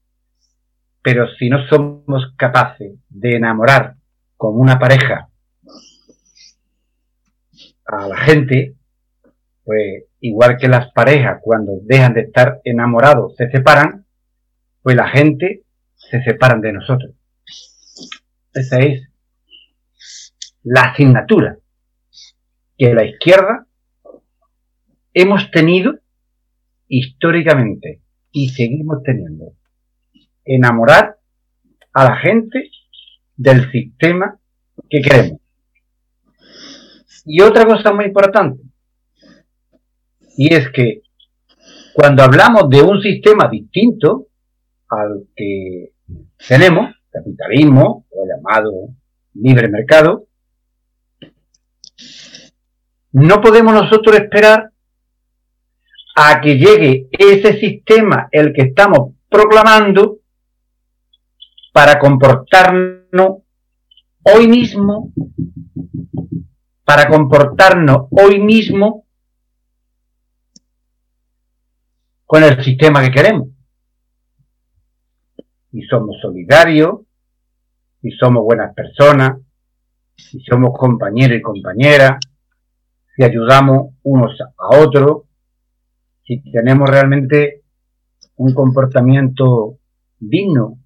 [1.00, 3.96] pero si no somos capaces de enamorar
[4.36, 5.30] como una pareja
[7.86, 8.76] a la gente,
[9.64, 14.06] pues igual que las parejas cuando dejan de estar enamorados se separan,
[14.82, 15.64] pues la gente
[15.94, 17.14] se separan de nosotros.
[18.52, 19.08] Esa es
[20.62, 21.58] la asignatura
[22.76, 23.66] que la izquierda
[25.12, 25.98] hemos tenido
[26.86, 29.52] históricamente y seguimos teniendo.
[30.44, 31.18] Enamorar
[31.92, 32.70] a la gente
[33.36, 34.38] del sistema
[34.88, 35.40] que queremos.
[37.26, 38.62] Y otra cosa muy importante,
[40.38, 41.02] y es que
[41.92, 44.28] cuando hablamos de un sistema distinto
[44.88, 45.94] al que
[46.46, 48.70] tenemos, capitalismo, o llamado
[49.34, 50.28] libre mercado,
[53.10, 54.70] no podemos nosotros esperar
[56.14, 60.20] a que llegue ese sistema, el que estamos proclamando,
[61.72, 63.38] para comportarnos
[64.22, 65.12] hoy mismo,
[66.84, 69.07] para comportarnos hoy mismo
[72.28, 73.48] con el sistema que queremos.
[75.72, 77.00] Y somos solidarios,
[78.02, 79.38] y somos buenas personas,
[80.34, 82.18] y somos compañeros y compañeras,
[83.16, 85.22] si ayudamos unos a otros,
[86.22, 87.62] si tenemos realmente
[88.36, 89.78] un comportamiento
[90.18, 90.78] digno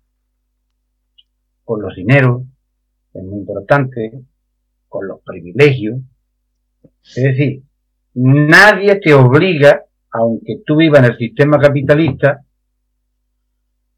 [1.64, 2.45] con los dineros,
[3.14, 4.22] es muy importante,
[4.88, 5.99] con los privilegios.
[7.03, 7.64] Es decir,
[8.14, 12.44] nadie te obliga, aunque tú vivas en el sistema capitalista,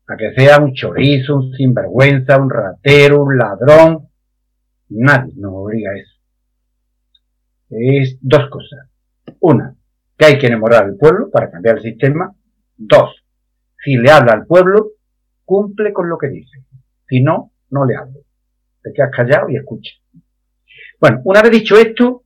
[0.06, 4.08] a que sea un chorizo, un sinvergüenza, un ratero, un ladrón.
[4.90, 6.14] Nadie nos obliga a eso
[7.70, 8.88] es dos cosas.
[9.40, 9.74] Una,
[10.16, 12.34] que hay que enamorar al pueblo para cambiar el sistema.
[12.76, 13.24] Dos,
[13.82, 14.92] si le habla al pueblo,
[15.44, 16.64] cumple con lo que dice.
[17.08, 18.20] Si no, no le hablo.
[18.82, 19.92] Te quedas callado y escucha.
[21.00, 22.24] Bueno, una vez dicho esto,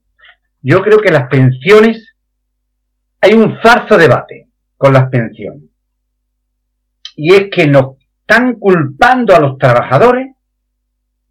[0.61, 2.08] yo creo que las pensiones,
[3.21, 5.69] hay un falso debate con las pensiones.
[7.15, 10.35] Y es que nos están culpando a los trabajadores,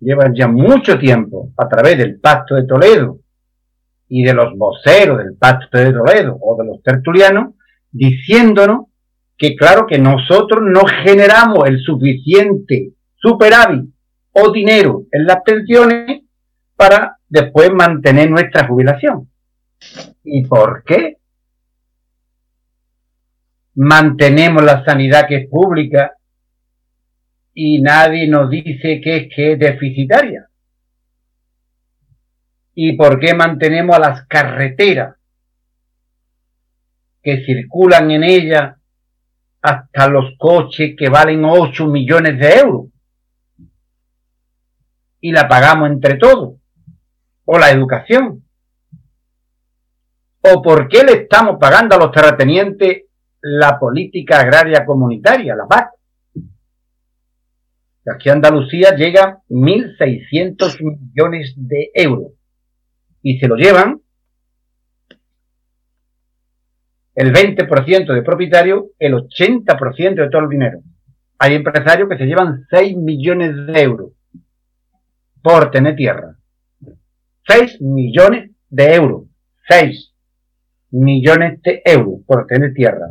[0.00, 3.18] llevan ya mucho tiempo a través del Pacto de Toledo
[4.08, 7.54] y de los voceros del Pacto de Toledo o de los tertulianos,
[7.90, 8.86] diciéndonos
[9.36, 13.90] que claro que nosotros no generamos el suficiente superávit
[14.32, 16.22] o dinero en las pensiones
[16.76, 19.30] para después mantener nuestra jubilación.
[20.24, 21.17] ¿Y por qué?
[23.80, 26.16] Mantenemos la sanidad que es pública
[27.54, 30.48] y nadie nos dice que es que es deficitaria.
[32.74, 35.14] ¿Y por qué mantenemos a las carreteras
[37.22, 38.74] que circulan en ellas
[39.62, 42.86] hasta los coches que valen 8 millones de euros?
[45.20, 46.56] Y la pagamos entre todos.
[47.44, 48.44] O la educación.
[50.40, 53.07] ¿O por qué le estamos pagando a los terratenientes
[53.40, 55.90] la política agraria comunitaria, la PAC?
[58.14, 62.32] Aquí Andalucía llega 1.600 millones de euros
[63.22, 64.00] y se lo llevan
[67.14, 70.80] el 20% de propietarios, el 80% de todo el dinero.
[71.38, 74.12] Hay empresarios que se llevan 6 millones de euros
[75.42, 76.36] por tener tierra.
[77.46, 79.24] 6 millones de euros.
[79.68, 80.14] 6
[80.90, 83.08] millones de euros por tener tierra.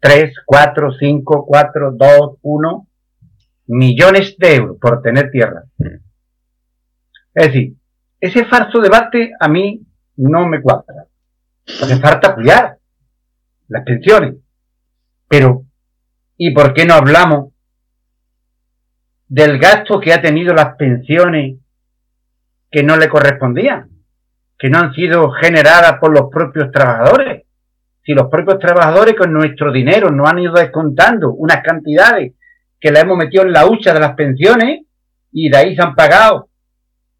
[0.00, 2.88] 3, 4, 5, 4, 2, 1
[3.66, 5.64] millones de euros por tener tierra.
[7.34, 7.76] Es decir,
[8.20, 9.86] ese falso debate a mí
[10.16, 11.06] no me cuadra.
[11.66, 12.78] Hace falta apoyar
[13.68, 14.36] las pensiones.
[15.28, 15.64] Pero,
[16.36, 17.52] ¿y por qué no hablamos
[19.28, 21.58] del gasto que ha tenido las pensiones
[22.70, 23.90] que no le correspondían?
[24.58, 27.47] Que no han sido generadas por los propios trabajadores.
[28.08, 32.32] Si los propios trabajadores con nuestro dinero nos han ido descontando unas cantidades
[32.80, 34.86] que la hemos metido en la hucha de las pensiones
[35.30, 36.48] y de ahí se han pagado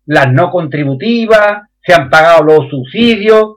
[0.07, 3.57] las no contributivas, se han pagado los subsidios,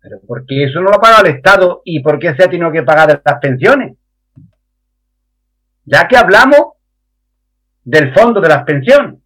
[0.00, 2.50] pero ¿por qué eso no lo ha pagado el Estado y por qué se ha
[2.50, 3.96] tenido que pagar las pensiones?
[5.84, 6.62] Ya que hablamos
[7.84, 9.20] del fondo de las pensiones,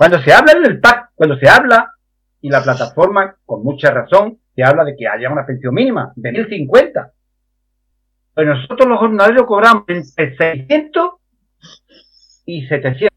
[0.00, 1.92] Cuando se habla del PAC, cuando se habla,
[2.40, 6.32] y la plataforma, con mucha razón, se habla de que haya una pensión mínima de
[6.32, 7.12] 1050.
[8.32, 11.10] Pues nosotros los jornaleros cobramos entre 600
[12.46, 13.10] y 700.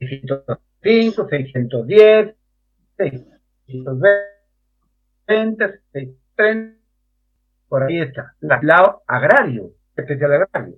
[0.00, 2.34] 605, 610,
[2.96, 6.76] 620, 630,
[7.68, 10.74] por ahí está, el lado agrario, especial agrario.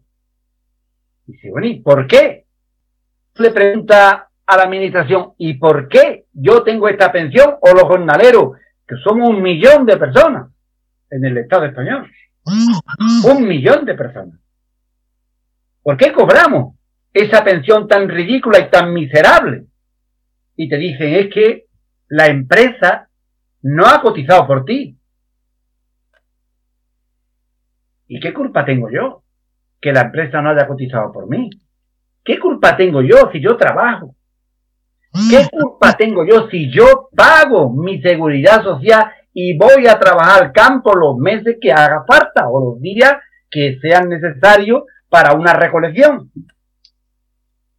[1.25, 2.45] Dice, bueno, ¿y por qué?
[3.37, 8.57] Le pregunta a la administración, ¿y por qué yo tengo esta pensión o los jornaleros,
[8.87, 10.51] que somos un millón de personas
[11.11, 12.11] en el Estado español?
[13.27, 14.41] Un millón de personas.
[15.83, 16.77] ¿Por qué cobramos
[17.13, 19.67] esa pensión tan ridícula y tan miserable?
[20.57, 21.67] Y te dicen, es que
[22.09, 23.11] la empresa
[23.61, 24.99] no ha cotizado por ti.
[28.07, 29.25] ¿Y qué culpa tengo yo?
[29.79, 31.51] Que la empresa no haya cotizado por mí.
[32.25, 34.15] ¿Qué culpa tengo yo si yo trabajo?
[35.13, 40.53] ¿Qué culpa tengo yo si yo pago mi seguridad social y voy a trabajar al
[40.53, 43.15] campo los meses que haga falta o los días
[43.51, 46.31] que sean necesarios para una recolección?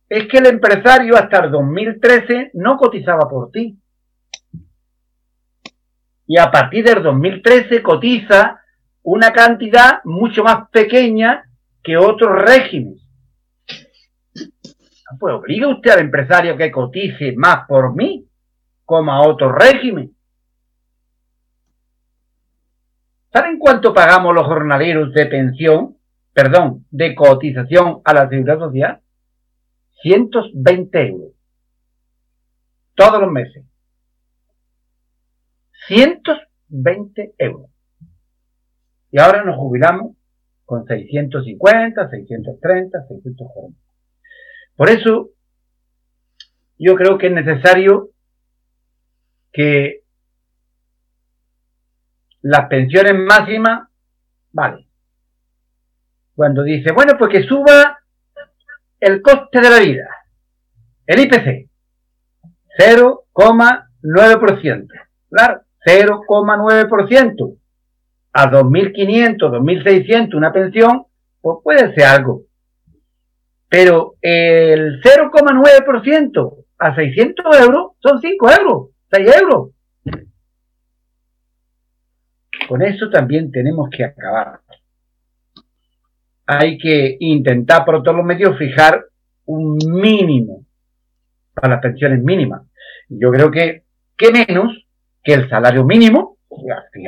[0.10, 3.80] Es que el empresario hasta el 2013 no cotizaba por ti.
[6.26, 8.60] Y a partir del 2013 cotiza
[9.03, 11.43] una cantidad mucho más pequeña
[11.84, 13.09] que otros regímenes.
[15.18, 18.27] Pues obliga usted al empresario que cotice más por mí,
[18.86, 20.15] como a otro régimen.
[23.31, 25.98] ¿Saben cuánto pagamos los jornaleros de pensión,
[26.34, 29.02] perdón, de cotización a la seguridad social?
[30.02, 31.34] 120 euros.
[32.95, 33.65] Todos los meses.
[35.88, 37.69] 120 euros.
[39.11, 40.15] Y ahora nos jubilamos
[40.65, 43.89] con 650, 630, 640.
[44.80, 45.30] Por eso,
[46.77, 48.11] yo creo que es necesario
[49.51, 50.03] que
[52.39, 53.89] las pensiones máximas,
[54.53, 54.88] vale.
[56.34, 57.99] Cuando dice, bueno, pues que suba
[59.01, 60.07] el coste de la vida,
[61.07, 61.68] el IPC,
[62.80, 64.88] 0,9%.
[65.30, 67.57] Claro, 0,9%
[68.31, 71.06] a 2.500, 2.600 una pensión,
[71.41, 72.43] pues puede ser algo.
[73.70, 79.70] Pero el 0,9% a 600 euros son 5 euros, 6 euros.
[82.68, 84.60] Con eso también tenemos que acabar.
[86.48, 89.06] Hay que intentar por todos los medios fijar
[89.46, 90.66] un mínimo
[91.54, 92.64] para las pensiones mínimas.
[93.08, 93.84] Yo creo que,
[94.18, 94.86] ¿qué menos
[95.24, 96.38] que el salario mínimo?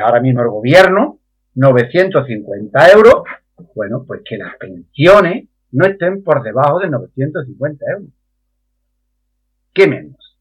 [0.04, 1.20] ahora mismo el gobierno,
[1.56, 3.24] 950 euros,
[3.76, 8.10] bueno, pues que las pensiones no estén por debajo de 950 euros.
[9.74, 10.38] ¿Qué menos?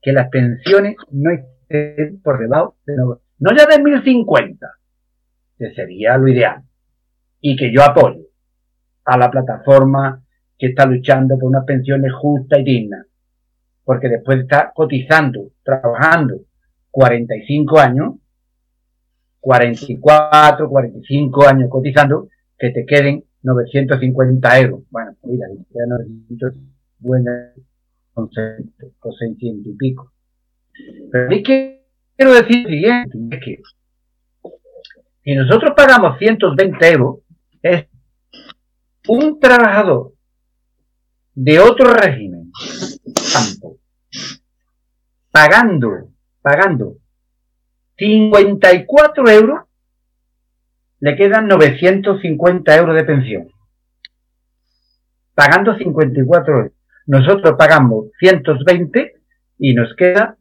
[0.00, 4.66] Que las pensiones no estén por debajo de no ya de 1050,
[5.58, 6.62] que sería lo ideal,
[7.40, 8.22] y que yo apoyo
[9.04, 10.22] a la plataforma
[10.58, 13.06] que está luchando por unas pensiones justas y dignas,
[13.84, 16.40] porque después de estar cotizando, trabajando
[16.90, 18.14] 45 años,
[19.40, 22.28] 44, 45 años cotizando,
[22.58, 24.82] que te queden 950 euros.
[24.90, 27.54] Bueno, mira, ya 950
[28.14, 30.12] con 600 y pico.
[31.10, 31.84] Pero es que
[32.16, 33.62] quiero decir lo siguiente, es que
[35.24, 37.18] si nosotros pagamos 120 euros,
[37.62, 37.86] es
[39.08, 40.12] un trabajador
[41.34, 42.50] de otro régimen,
[43.32, 43.78] campo,
[45.30, 46.08] pagando,
[46.42, 46.96] pagando
[47.98, 49.67] 54 euros,
[51.00, 53.48] le quedan 950 euros de pensión.
[55.34, 56.72] Pagando 54 euros.
[57.06, 59.14] Nosotros pagamos 120
[59.58, 60.36] y nos queda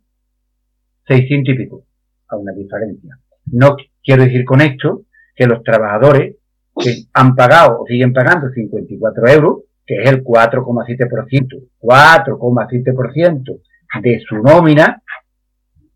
[1.08, 1.84] 600 y pico.
[2.30, 3.18] A una diferencia.
[3.46, 5.04] No quiero decir con esto
[5.36, 6.36] que los trabajadores
[6.76, 13.62] que han pagado o siguen pagando 54 euros, que es el 4,7%, 4,7%
[14.02, 15.02] de su nómina,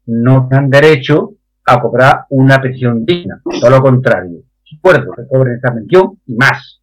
[0.06, 1.34] no dan derecho
[1.66, 3.42] a cobrar una pensión digna.
[3.44, 4.44] Todo lo contrario.
[4.84, 6.82] Acuerdo que cobren esa pensión y más.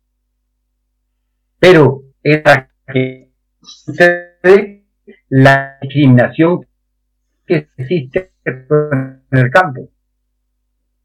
[1.59, 4.87] Pero esa que sucede
[5.29, 6.65] la discriminación
[7.45, 9.91] que existe en el campo.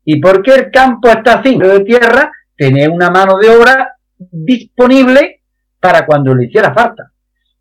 [0.05, 1.57] ¿Y por qué el campo está así?
[1.57, 5.41] de tierra tener una mano de obra disponible
[5.79, 7.11] para cuando le hiciera falta.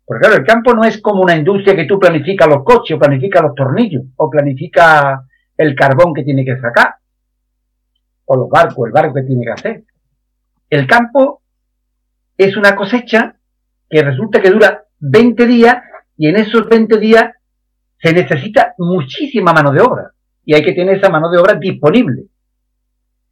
[0.05, 2.99] Porque claro, el campo no es como una industria que tú planificas los coches, o
[2.99, 5.25] planificas los tornillos, o planifica
[5.57, 6.95] el carbón que tiene que sacar,
[8.25, 9.83] o los barcos, el barco que tiene que hacer.
[10.69, 11.41] El campo
[12.37, 13.35] es una cosecha
[13.89, 15.77] que resulta que dura 20 días
[16.17, 17.25] y en esos 20 días
[18.01, 20.11] se necesita muchísima mano de obra
[20.45, 22.23] y hay que tener esa mano de obra disponible.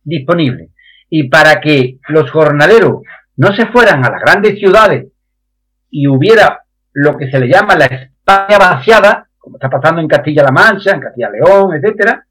[0.03, 0.69] Disponible.
[1.09, 3.01] Y para que los jornaleros
[3.35, 5.07] no se fueran a las grandes ciudades
[5.89, 6.63] y hubiera
[6.93, 11.01] lo que se le llama la España vaciada, como está pasando en Castilla-La Mancha, en
[11.01, 12.25] Castilla-León, etcétera,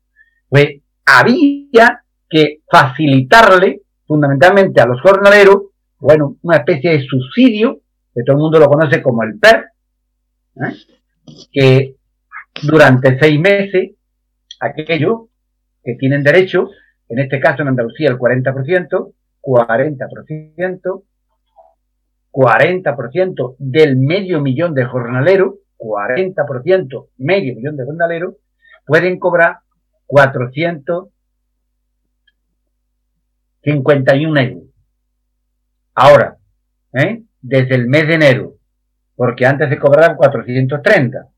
[0.49, 5.65] pues había que facilitarle fundamentalmente a los jornaleros,
[5.99, 7.81] bueno, una especie de subsidio,
[8.15, 9.65] que todo el mundo lo conoce como el PER,
[10.57, 10.75] ¿eh?
[11.53, 11.97] que
[12.63, 13.91] durante seis meses,
[14.61, 15.29] aquellos
[15.83, 16.71] que tienen derecho,
[17.09, 19.13] en este caso en Andalucía el 40%,
[19.43, 21.03] 40%,
[22.33, 28.35] 40% del medio millón de jornaleros, 40%, medio millón de jornaleros,
[28.87, 29.59] pueden cobrar
[33.63, 34.65] 451 euros.
[35.95, 36.37] Ahora,
[36.95, 37.23] ¿eh?
[37.41, 38.55] desde el mes de enero,
[39.17, 41.29] porque antes se cobraban 430,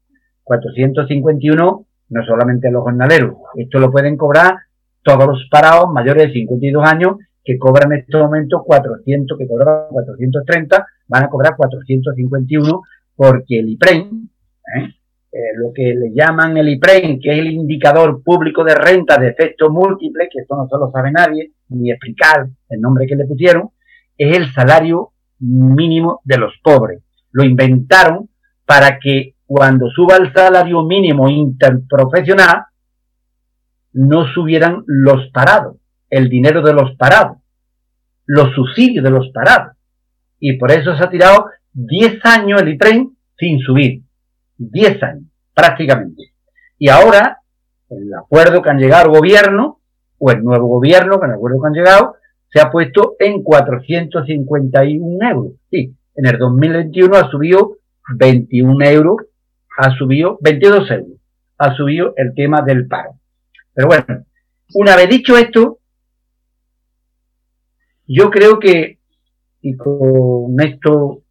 [0.44, 4.56] 451 no solamente los jornaleros, esto lo pueden cobrar
[5.02, 9.88] todos los parados mayores de 52 años que cobran en este momento 400, que cobraban
[9.90, 12.82] 430, van a cobrar 451
[13.16, 14.30] porque el IPREN,
[14.76, 14.94] ¿eh?
[15.34, 19.28] Eh, lo que le llaman el IPREN, que es el indicador público de renta de
[19.28, 23.24] efecto múltiple, que esto no se lo sabe nadie, ni explicar el nombre que le
[23.24, 23.70] pusieron,
[24.18, 27.02] es el salario mínimo de los pobres.
[27.30, 28.28] Lo inventaron
[28.66, 32.64] para que cuando suba el salario mínimo interprofesional,
[33.94, 35.78] no subieran los parados,
[36.10, 37.38] el dinero de los parados,
[38.26, 39.76] los subsidios de los parados.
[40.38, 44.02] Y por eso se ha tirado 10 años el ITREN sin subir.
[44.70, 45.24] 10 años,
[45.54, 46.32] prácticamente.
[46.78, 47.38] Y ahora,
[47.88, 49.80] el acuerdo que han llegado al gobierno,
[50.18, 52.14] o el nuevo gobierno, con el acuerdo que han llegado,
[52.52, 55.52] se ha puesto en 451 euros.
[55.70, 57.76] Sí, en el 2021 ha subido
[58.16, 59.16] 21 euros
[59.78, 61.18] ha subido 22 euros,
[61.58, 63.14] ha subido el tema del paro.
[63.72, 64.24] Pero bueno,
[64.74, 65.78] una vez dicho esto,
[68.06, 68.98] yo creo que,
[69.62, 71.22] y con esto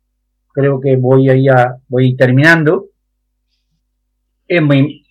[0.53, 1.51] creo que voy a, ir
[1.87, 2.87] voy terminando,
[4.51, 5.07] es muy,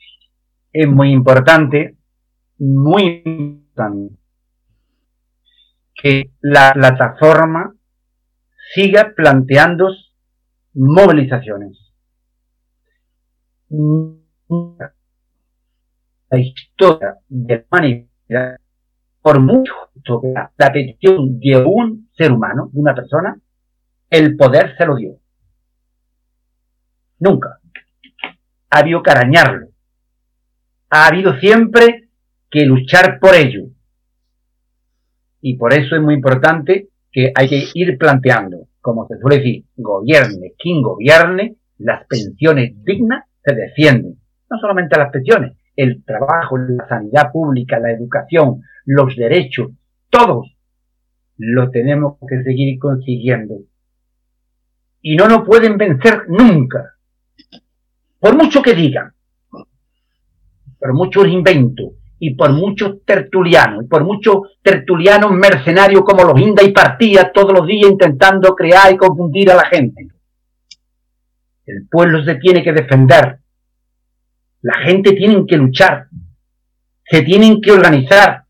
[0.71, 1.97] es muy importante,
[2.59, 4.15] muy importante,
[5.95, 7.75] que la plataforma
[8.75, 9.89] siga planteando
[10.75, 11.79] movilizaciones
[16.31, 18.57] la historia de la humanidad,
[19.23, 23.41] por mucho que la petición de un ser humano, de una persona,
[24.11, 25.19] el poder se lo dio.
[27.19, 27.60] Nunca.
[28.71, 29.69] Ha habido que arañarlo.
[30.91, 32.09] Ha habido siempre
[32.51, 33.69] que luchar por ello.
[35.41, 39.65] Y por eso es muy importante que hay que ir planteando, como se suele decir,
[39.77, 44.19] gobierne quien gobierne, las pensiones dignas se defienden.
[44.51, 49.71] No solamente las pensiones, el trabajo, la sanidad pública, la educación, los derechos,
[50.11, 50.57] todos
[51.37, 53.61] lo tenemos que seguir consiguiendo.
[55.01, 56.97] Y no nos pueden vencer nunca.
[58.21, 59.13] Por mucho que digan,
[60.79, 66.63] por muchos inventos, y por muchos tertulianos, y por muchos tertulianos mercenarios como los Inda
[66.63, 70.09] y Partía todos los días intentando crear y confundir a la gente.
[71.65, 73.39] El pueblo se tiene que defender.
[74.61, 76.09] La gente tiene que luchar.
[77.05, 78.45] Se tienen que organizar.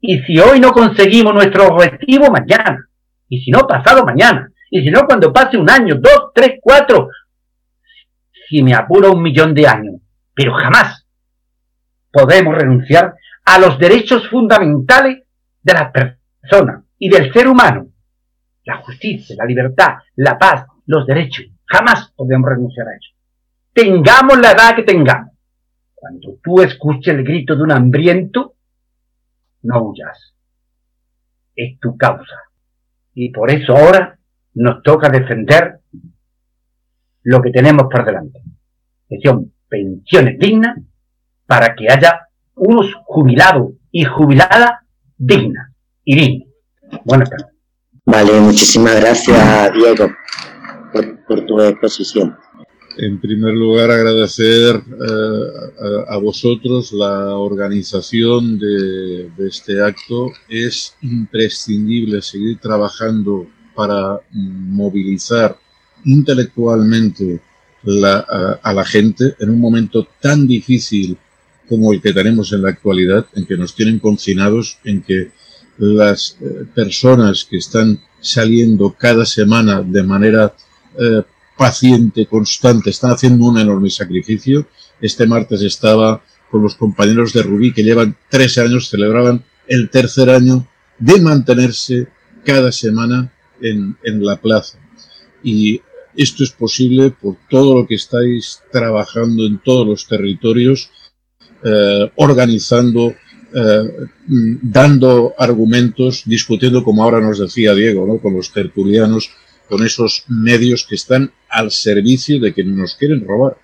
[0.00, 2.88] Y si hoy no conseguimos nuestro objetivo, mañana.
[3.28, 4.50] Y si no, pasado mañana.
[4.70, 7.08] Y si no, cuando pase un año, dos, tres, cuatro.
[8.54, 9.96] Si me apuro un millón de años.
[10.32, 11.08] Pero jamás
[12.12, 15.24] podemos renunciar a los derechos fundamentales
[15.60, 17.88] de la persona y del ser humano.
[18.64, 21.46] La justicia, la libertad, la paz, los derechos.
[21.66, 23.16] Jamás podemos renunciar a ello.
[23.72, 25.34] Tengamos la edad que tengamos.
[25.92, 28.54] Cuando tú escuches el grito de un hambriento,
[29.62, 30.32] no huyas.
[31.56, 32.36] es tu causa.
[33.14, 34.16] Y por eso ahora
[34.54, 35.80] nos toca defender
[37.24, 38.40] lo que tenemos por delante,
[39.08, 40.78] que son pensiones dignas
[41.46, 44.72] para que haya unos jubilados y jubiladas
[45.16, 45.72] dignas
[46.04, 46.48] y dignas.
[47.04, 47.54] Buenas tardes.
[48.06, 50.12] Vale, muchísimas gracias, Diego,
[51.26, 52.36] por, tu exposición.
[52.98, 60.30] En primer lugar, agradecer eh, a, vosotros la organización de, este acto.
[60.48, 65.56] Es imprescindible seguir trabajando para movilizar
[66.04, 67.40] intelectualmente
[67.86, 71.18] a, la gente en un momento tan difícil
[71.68, 75.30] como el que tenemos en la actualidad, en que nos tienen confinados, en que
[75.78, 80.54] las eh, personas que están saliendo cada semana de manera
[80.98, 81.22] eh,
[81.56, 84.66] paciente, constante, están haciendo un enorme sacrificio.
[85.00, 90.30] Este martes estaba con los compañeros de Rubí que llevan tres años, celebraban el tercer
[90.30, 90.66] año
[90.98, 92.08] de mantenerse
[92.44, 94.78] cada semana en, en la plaza.
[95.42, 95.80] Y
[96.16, 100.90] esto es posible por todo lo que estáis trabajando en todos los territorios,
[101.62, 103.14] eh, organizando,
[103.54, 103.90] eh,
[104.26, 108.18] dando argumentos, discutiendo, como ahora nos decía Diego, ¿no?
[108.18, 109.30] con los tertulianos,
[109.68, 113.56] con esos medios que están al servicio de quienes nos quieren robar.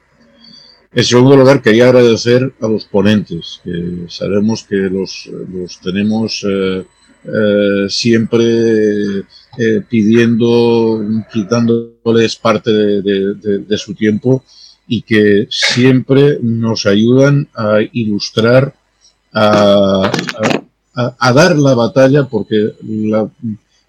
[0.92, 6.84] En segundo lugar, quería agradecer a los ponentes, que sabemos que los, los tenemos eh,
[7.24, 9.20] eh, siempre
[9.58, 14.44] eh, pidiendo, quitándoles parte de, su tiempo
[14.88, 18.74] y que siempre nos ayudan a ilustrar,
[19.32, 20.10] a,
[21.34, 22.74] dar la batalla, porque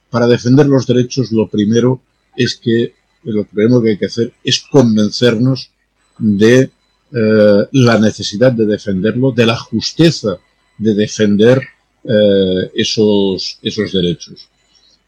[0.10, 2.02] para defender los derechos lo primero
[2.36, 2.94] es que
[3.24, 5.72] lo primero que hay que hacer es convencernos
[6.18, 6.70] de
[7.14, 10.38] eh, la necesidad de defenderlo, de la justeza
[10.78, 11.62] de defender
[12.04, 14.48] eh, esos, esos derechos.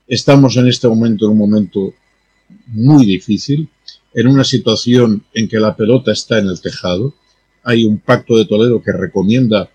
[0.08, 1.94] Estamos en este momento en un momento
[2.68, 3.68] muy difícil,
[4.14, 7.14] en una situación en que la pelota está en el tejado.
[7.64, 9.70] Hay un pacto de Toledo que recomienda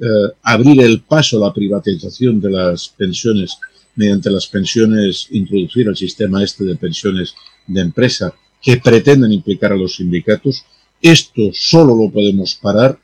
[0.00, 0.04] eh,
[0.42, 3.58] abrir el paso a la privatización de las pensiones
[3.96, 7.34] mediante las pensiones, introducir el sistema este de pensiones
[7.66, 8.32] de empresa
[8.62, 10.64] que pretenden implicar a los sindicatos.
[11.02, 12.96] Esto solo lo podemos parar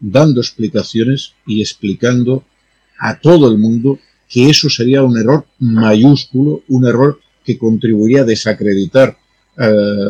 [0.00, 2.44] dando explicaciones y explicando
[3.02, 3.98] a todo el mundo
[4.28, 9.18] que eso sería un error mayúsculo, un error que contribuiría a desacreditar
[9.58, 10.08] eh,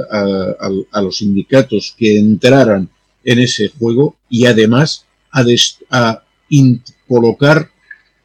[0.92, 2.90] a, los sindicatos que entraran
[3.24, 6.22] en ese juego y además a,
[7.08, 7.70] colocar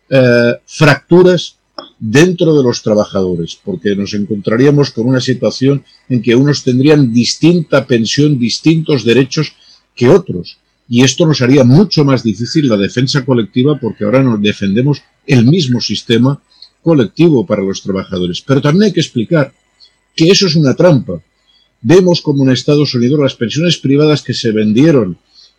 [0.09, 1.55] eh, fracturas
[1.97, 7.87] dentro de los trabajadores, porque nos encontraríamos con una situación en que unos tendrían distinta
[7.87, 9.53] pensión, distintos derechos
[9.95, 10.57] que otros.
[10.89, 15.45] Y esto nos haría mucho más difícil la defensa colectiva porque ahora nos defendemos el
[15.45, 16.41] mismo sistema
[16.81, 18.41] colectivo para los trabajadores.
[18.41, 19.51] Pero también hay que explicar
[20.15, 21.21] que eso es una trampa.
[21.81, 25.17] Vemos como en Estados Unidos las pensiones privadas que se vendieron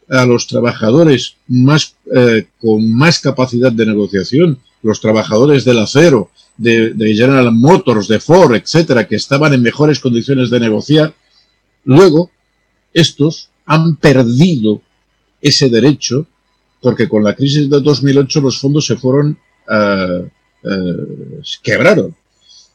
[0.08, 6.94] a los trabajadores más, eh, con más capacidad de negociación, los trabajadores del acero, de,
[6.94, 11.14] de, General Motors, de Ford, etcétera, que estaban en mejores condiciones de negociar,
[11.84, 12.30] luego
[12.94, 14.82] estos han perdido
[15.40, 16.26] ese derecho,
[16.80, 19.38] porque con la crisis de 2008 los fondos se fueron,
[19.68, 20.28] uh,
[21.62, 22.14] quebraron.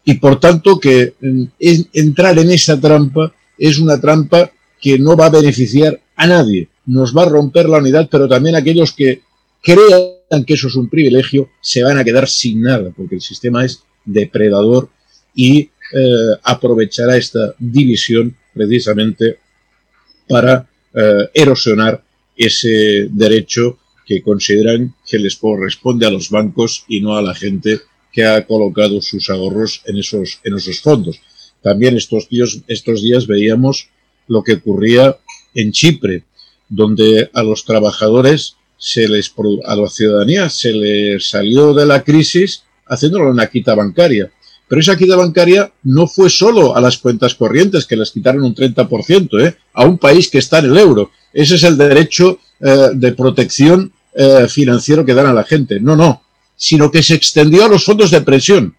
[0.06, 1.14] Y por tanto que
[1.60, 6.68] entrar en esa trampa es una trampa que no va a beneficiar a nadie.
[6.86, 9.22] Nos va a romper la unidad, pero también aquellos que
[9.62, 13.64] crean que eso es un privilegio se van a quedar sin nada, porque el sistema
[13.64, 14.90] es depredador
[15.34, 15.70] y eh,
[16.44, 19.40] aprovechará esta división precisamente
[20.28, 20.68] para
[21.34, 22.04] erosionar
[22.38, 27.80] ese derecho que consideran que les corresponde a los bancos y no a la gente
[28.12, 31.20] que ha colocado sus ahorros en esos, en esos fondos.
[31.62, 33.90] También estos días, estos días veíamos
[34.28, 35.18] lo que ocurría
[35.56, 36.24] en Chipre,
[36.70, 39.34] donde a los trabajadores se les,
[39.66, 44.32] a la ciudadanía se les salió de la crisis haciéndolo una quita bancaria.
[44.68, 48.56] Pero esa quita bancaria no fue solo a las cuentas corrientes, que les quitaron un
[48.56, 49.56] 30%, ¿eh?
[49.74, 51.12] a un país que está en el euro.
[51.34, 55.80] Ese es el derecho eh, de protección eh, financiero que dan a la gente.
[55.80, 56.22] No, no,
[56.56, 58.76] sino que se extendió a los fondos de pensión.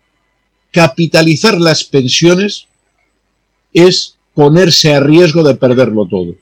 [0.71, 2.67] Capitalizar las pensiones
[3.73, 6.37] es ponerse a riesgo de perderlo todo.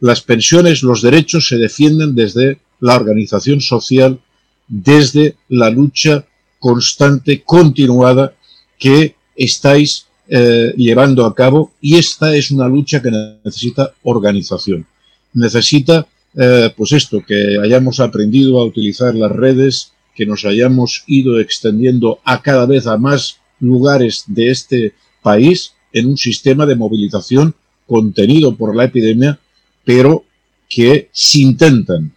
[0.00, 4.20] Las pensiones, los derechos se defienden desde la organización social,
[4.68, 6.26] desde la lucha
[6.58, 8.34] constante, continuada
[8.78, 14.86] que estáis eh, llevando a cabo y esta es una lucha que necesita organización
[15.34, 16.06] necesita,
[16.36, 22.20] eh, pues esto, que hayamos aprendido a utilizar las redes, que nos hayamos ido extendiendo
[22.24, 27.54] a cada vez a más lugares de este país en un sistema de movilización
[27.86, 29.38] contenido por la epidemia,
[29.84, 30.24] pero
[30.68, 32.12] que se intentan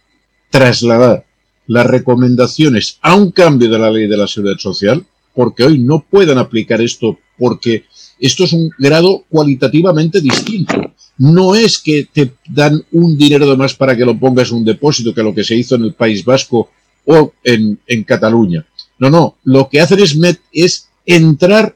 [0.50, 1.26] trasladar
[1.66, 5.04] las recomendaciones a un cambio de la ley de la seguridad social,
[5.34, 7.84] porque hoy no puedan aplicar esto porque
[8.20, 10.92] esto es un grado cualitativamente distinto.
[11.18, 14.64] No es que te dan un dinero de más para que lo pongas en un
[14.64, 16.70] depósito, que lo que se hizo en el País Vasco
[17.04, 18.66] o en, Cataluña.
[18.98, 20.16] No, no, lo que hacen es,
[20.52, 21.74] es entrar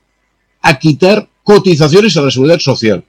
[0.61, 3.05] a quitar cotizaciones a la seguridad social.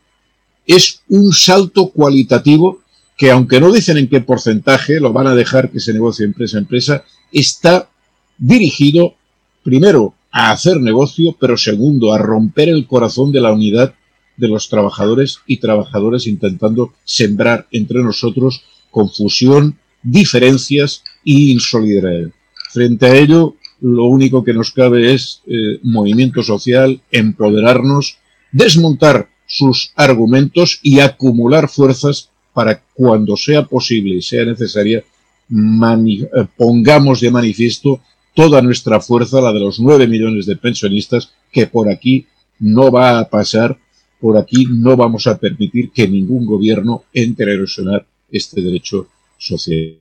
[0.65, 2.81] Es un salto cualitativo
[3.17, 6.57] que aunque no dicen en qué porcentaje lo van a dejar que se negocie empresa
[6.57, 7.89] a empresa, está
[8.37, 9.15] dirigido
[9.63, 13.93] primero a hacer negocio, pero segundo a romper el corazón de la unidad
[14.35, 22.31] de los trabajadores y trabajadoras intentando sembrar entre nosotros confusión, diferencias y insolidaridad.
[22.71, 28.17] Frente a ello, lo único que nos cabe es eh, movimiento social, empoderarnos,
[28.51, 35.03] desmontar sus argumentos y acumular fuerzas para cuando sea posible y sea necesaria,
[35.49, 36.27] eh,
[36.57, 38.01] pongamos de manifiesto
[38.33, 42.27] toda nuestra fuerza, la de los nueve millones de pensionistas, que por aquí
[42.59, 43.77] no va a pasar,
[44.19, 49.07] por aquí no vamos a permitir que ningún gobierno entre a erosionar este derecho
[49.37, 49.97] social.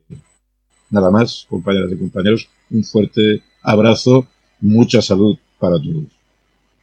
[0.91, 4.27] Nada más, compañeras y compañeros, un fuerte abrazo,
[4.61, 6.05] mucha salud para todos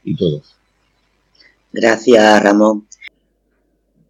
[0.04, 0.56] y todos.
[1.72, 2.89] Gracias, Ramón.